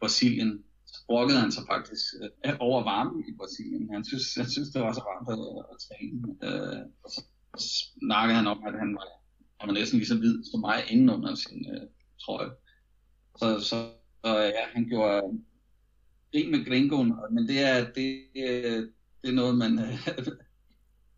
Brasilien 0.00 0.64
brokkede 1.06 1.40
han 1.40 1.52
sig 1.52 1.64
faktisk 1.72 2.04
øh, 2.46 2.52
over 2.60 2.84
varmen 2.84 3.24
i 3.28 3.32
Brasilien. 3.36 3.90
Han 3.92 4.04
synes, 4.04 4.34
han 4.34 4.50
synes 4.50 4.68
det 4.68 4.80
var 4.82 4.92
så 4.92 5.02
varmt 5.10 5.28
at, 5.36 5.44
at 5.72 5.76
træne. 5.86 6.18
Øh, 6.46 6.82
og 7.04 7.10
så 7.10 7.20
snakkede 8.06 8.36
han 8.36 8.46
om, 8.46 8.64
at 8.66 8.78
han 8.78 8.94
var, 8.94 9.06
han 9.60 9.68
var 9.68 9.74
næsten 9.74 9.98
lige 9.98 10.08
så 10.08 10.18
hvid 10.18 10.44
som 10.50 10.60
mig 10.60 10.78
inden 10.90 11.10
under 11.10 11.34
sin 11.34 11.66
øh, 11.74 11.86
trøje. 12.24 12.50
Så, 13.38 13.60
så, 13.60 13.76
øh, 14.26 14.48
ja, 14.56 14.64
han 14.74 14.84
gjorde 14.88 15.22
grin 16.32 16.50
med 16.50 16.64
gringoen, 16.64 17.12
men 17.30 17.48
det 17.48 17.58
er, 17.60 17.92
det, 17.92 18.08
øh, 18.36 18.82
det 19.22 19.28
er 19.30 19.32
noget, 19.32 19.58
man 19.58 19.78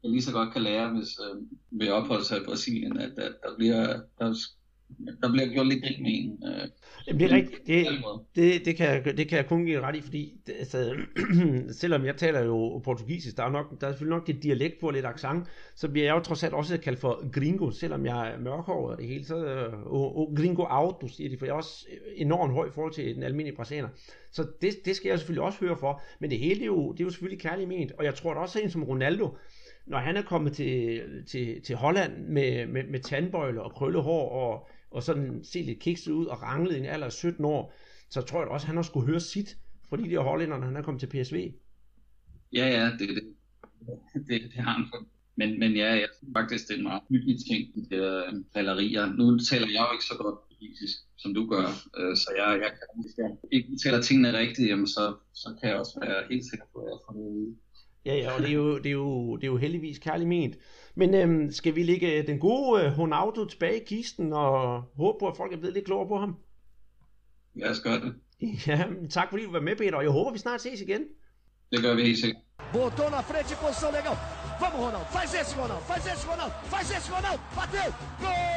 øh, 0.04 0.10
lige 0.12 0.22
så 0.22 0.32
godt 0.32 0.52
kan 0.52 0.62
lære, 0.62 0.90
hvis 0.90 1.12
øh, 1.24 1.42
vi 1.70 1.88
opholder 1.88 2.24
sig 2.24 2.40
i 2.40 2.44
Brasilien, 2.44 2.96
at, 2.96 3.18
at 3.18 3.34
der 3.42 3.56
bliver 3.56 4.00
der 4.18 4.34
der 5.22 5.32
bliver 5.32 5.46
gjort 5.52 5.66
lidt 5.66 5.82
grin 5.84 6.02
med 6.02 6.10
en. 6.14 6.42
Øh, 6.48 6.68
Jamen, 7.06 7.20
det 7.20 7.32
er 7.32 7.36
rigtigt. 7.36 7.66
Det, 7.66 7.86
det, 8.36 8.64
det, 8.64 8.76
kan, 8.76 9.16
det 9.16 9.28
kan 9.28 9.38
jeg 9.38 9.46
kun 9.46 9.64
give 9.64 9.80
ret 9.80 9.96
i, 9.96 10.00
fordi 10.00 10.32
det, 10.46 10.54
altså, 10.58 10.94
selvom 11.80 12.04
jeg 12.04 12.16
taler 12.16 12.44
jo 12.44 12.78
portugisisk, 12.78 13.36
der 13.36 13.42
er, 13.42 13.50
nok, 13.50 13.80
der 13.80 13.86
er 13.86 13.92
selvfølgelig 13.92 14.18
nok 14.18 14.28
lidt 14.28 14.42
dialekt 14.42 14.80
på 14.80 14.90
lidt 14.90 15.06
accent, 15.06 15.48
så 15.76 15.88
bliver 15.88 16.06
jeg 16.06 16.14
jo 16.14 16.20
trods 16.20 16.42
alt 16.42 16.54
også 16.54 16.78
kaldt 16.78 16.98
for 16.98 17.30
gringo, 17.30 17.70
selvom 17.70 18.06
jeg 18.06 18.32
er 18.32 18.38
mørkhåret 18.38 18.92
og 18.92 18.98
det 18.98 19.08
hele. 19.08 19.24
Så, 19.24 19.36
og, 19.86 20.16
og 20.18 20.32
gringo 20.36 20.62
auto, 20.62 21.08
siger 21.08 21.30
de, 21.30 21.38
for 21.38 21.46
jeg 21.46 21.52
er 21.52 21.56
også 21.56 21.86
enormt 22.16 22.52
høj 22.52 22.66
i 22.66 22.72
forhold 22.74 22.92
til 22.92 23.14
den 23.14 23.22
almindelige 23.22 23.56
brasilianer. 23.56 23.88
Så 24.32 24.46
det, 24.62 24.74
det 24.84 24.96
skal 24.96 25.08
jeg 25.08 25.18
selvfølgelig 25.18 25.42
også 25.42 25.58
høre 25.60 25.76
for, 25.76 26.02
men 26.20 26.30
det 26.30 26.38
hele 26.38 26.54
det 26.54 26.62
er 26.62 26.66
jo, 26.66 26.92
det 26.92 27.00
er 27.00 27.04
jo 27.04 27.10
selvfølgelig 27.10 27.40
kærligt 27.40 27.68
ment, 27.68 27.92
og 27.92 28.04
jeg 28.04 28.14
tror 28.14 28.30
at 28.30 28.36
også 28.36 28.60
en 28.60 28.70
som 28.70 28.84
Ronaldo, 28.84 29.36
når 29.86 29.98
han 29.98 30.16
er 30.16 30.22
kommet 30.22 30.52
til, 30.52 31.02
til, 31.26 31.62
til 31.62 31.76
Holland 31.76 32.26
med, 32.26 32.66
med, 32.66 32.84
med 32.84 33.00
tandbøjler 33.00 33.60
og 33.60 33.72
krøllehår 33.72 34.28
og 34.28 34.68
og 34.94 35.02
sådan 35.02 35.44
se 35.44 35.62
lidt 35.62 35.78
kikset 35.78 36.12
ud 36.12 36.26
og 36.26 36.42
ranglet 36.42 36.76
i 36.76 36.78
en 36.78 36.84
alder 36.84 37.06
af 37.06 37.12
17 37.12 37.44
år, 37.44 37.74
så 38.10 38.20
tror 38.20 38.40
jeg 38.40 38.48
også, 38.48 38.64
at 38.64 38.66
han 38.66 38.76
har 38.76 38.82
skulle 38.82 39.06
høre 39.06 39.20
sit 39.20 39.58
fra 39.88 39.96
de 39.96 40.10
der 40.10 40.20
hollænder, 40.20 40.58
når 40.58 40.66
han 40.66 40.76
er 40.76 40.82
kommet 40.82 41.00
til 41.00 41.12
PSV. 41.12 41.36
Ja, 42.52 42.66
ja, 42.76 42.84
det, 42.98 43.08
det, 43.08 43.24
det, 44.28 44.42
det 44.52 44.60
har 44.64 44.72
han 44.72 44.86
for. 44.90 45.06
Men, 45.36 45.58
men 45.58 45.72
ja, 45.72 45.90
jeg 46.02 46.08
synes 46.16 46.32
faktisk, 46.36 46.68
det 46.68 46.74
er 46.74 46.78
en 46.78 46.82
meget 46.90 47.02
hyggelig 47.08 47.36
ting, 47.48 47.60
de 47.74 47.96
der 47.96 48.26
øh, 48.26 48.32
gallerier. 48.54 49.06
Nu 49.18 49.38
taler 49.38 49.68
jeg 49.74 49.82
jo 49.86 49.92
ikke 49.96 50.08
så 50.12 50.16
godt 50.22 50.38
politisk, 50.48 50.96
som 51.16 51.34
du 51.34 51.42
gør, 51.52 51.66
øh, 51.98 52.16
så 52.22 52.28
jeg, 52.40 52.48
jeg 52.64 52.70
kan, 52.76 52.86
hvis 53.02 53.14
jeg 53.18 53.30
ikke 53.56 53.68
taler 53.84 54.00
tingene 54.02 54.38
rigtigt, 54.38 54.68
jamen 54.68 54.86
så, 54.86 55.04
så 55.42 55.48
kan 55.58 55.70
jeg 55.70 55.78
også 55.78 55.94
være 56.00 56.18
helt 56.30 56.46
sikker 56.50 56.66
på, 56.72 56.78
at 56.82 56.90
jeg 56.92 56.98
får 57.06 57.14
noget 57.14 57.56
Ja, 58.04 58.14
ja, 58.14 58.32
og 58.32 58.40
det 58.40 58.48
er 58.48 58.54
jo, 58.54 58.78
det 58.78 58.86
er 58.86 58.90
jo, 58.90 59.36
det 59.36 59.44
er 59.44 59.48
jo 59.48 59.56
heldigvis 59.56 59.98
kærligt 59.98 60.28
ment. 60.28 60.56
Men 60.94 61.14
øhm, 61.14 61.50
skal 61.50 61.74
vi 61.74 61.82
lægge 61.82 62.22
den 62.22 62.38
gode 62.38 62.82
øh, 62.82 62.90
Honaudo 62.90 63.44
tilbage 63.44 63.80
i 63.80 63.84
kisten 63.84 64.32
og 64.32 64.82
håbe 64.96 65.18
på, 65.20 65.28
at 65.28 65.36
folk 65.36 65.52
er 65.52 65.56
blevet 65.56 65.74
lidt 65.74 65.84
klogere 65.84 66.08
på 66.08 66.18
ham? 66.18 66.36
Ja, 67.58 67.66
jeg 67.66 67.76
gør 67.82 67.98
det. 67.98 68.14
Ja, 68.66 68.84
tak 69.10 69.30
fordi 69.30 69.44
du 69.44 69.52
var 69.52 69.60
med, 69.60 69.76
Peter, 69.76 69.96
og 69.96 70.02
jeg 70.02 70.10
håber, 70.10 70.32
vi 70.32 70.38
snart 70.38 70.60
ses 70.60 70.80
igen. 70.80 71.02
Det 71.72 71.82
gør 71.82 71.94
vi 71.94 72.02
helt 72.02 72.18
sikkert. 72.18 72.42
Botou 72.72 73.08
na 73.10 73.20
frente, 73.20 73.54
posição 73.56 73.90
legal. 73.90 74.16
Vamos, 74.60 74.78
Ronaldo. 74.86 75.06
Faz 75.16 75.34
esse, 75.40 75.54
Ronaldo. 75.60 75.82
Faz 75.90 76.06
esse, 76.12 76.26
Ronaldo. 76.30 76.54
Faz 76.72 76.90
esse, 76.96 77.08
Ronaldo. 77.12 77.40
Bateu. 77.56 77.90
Gol! 78.20 78.53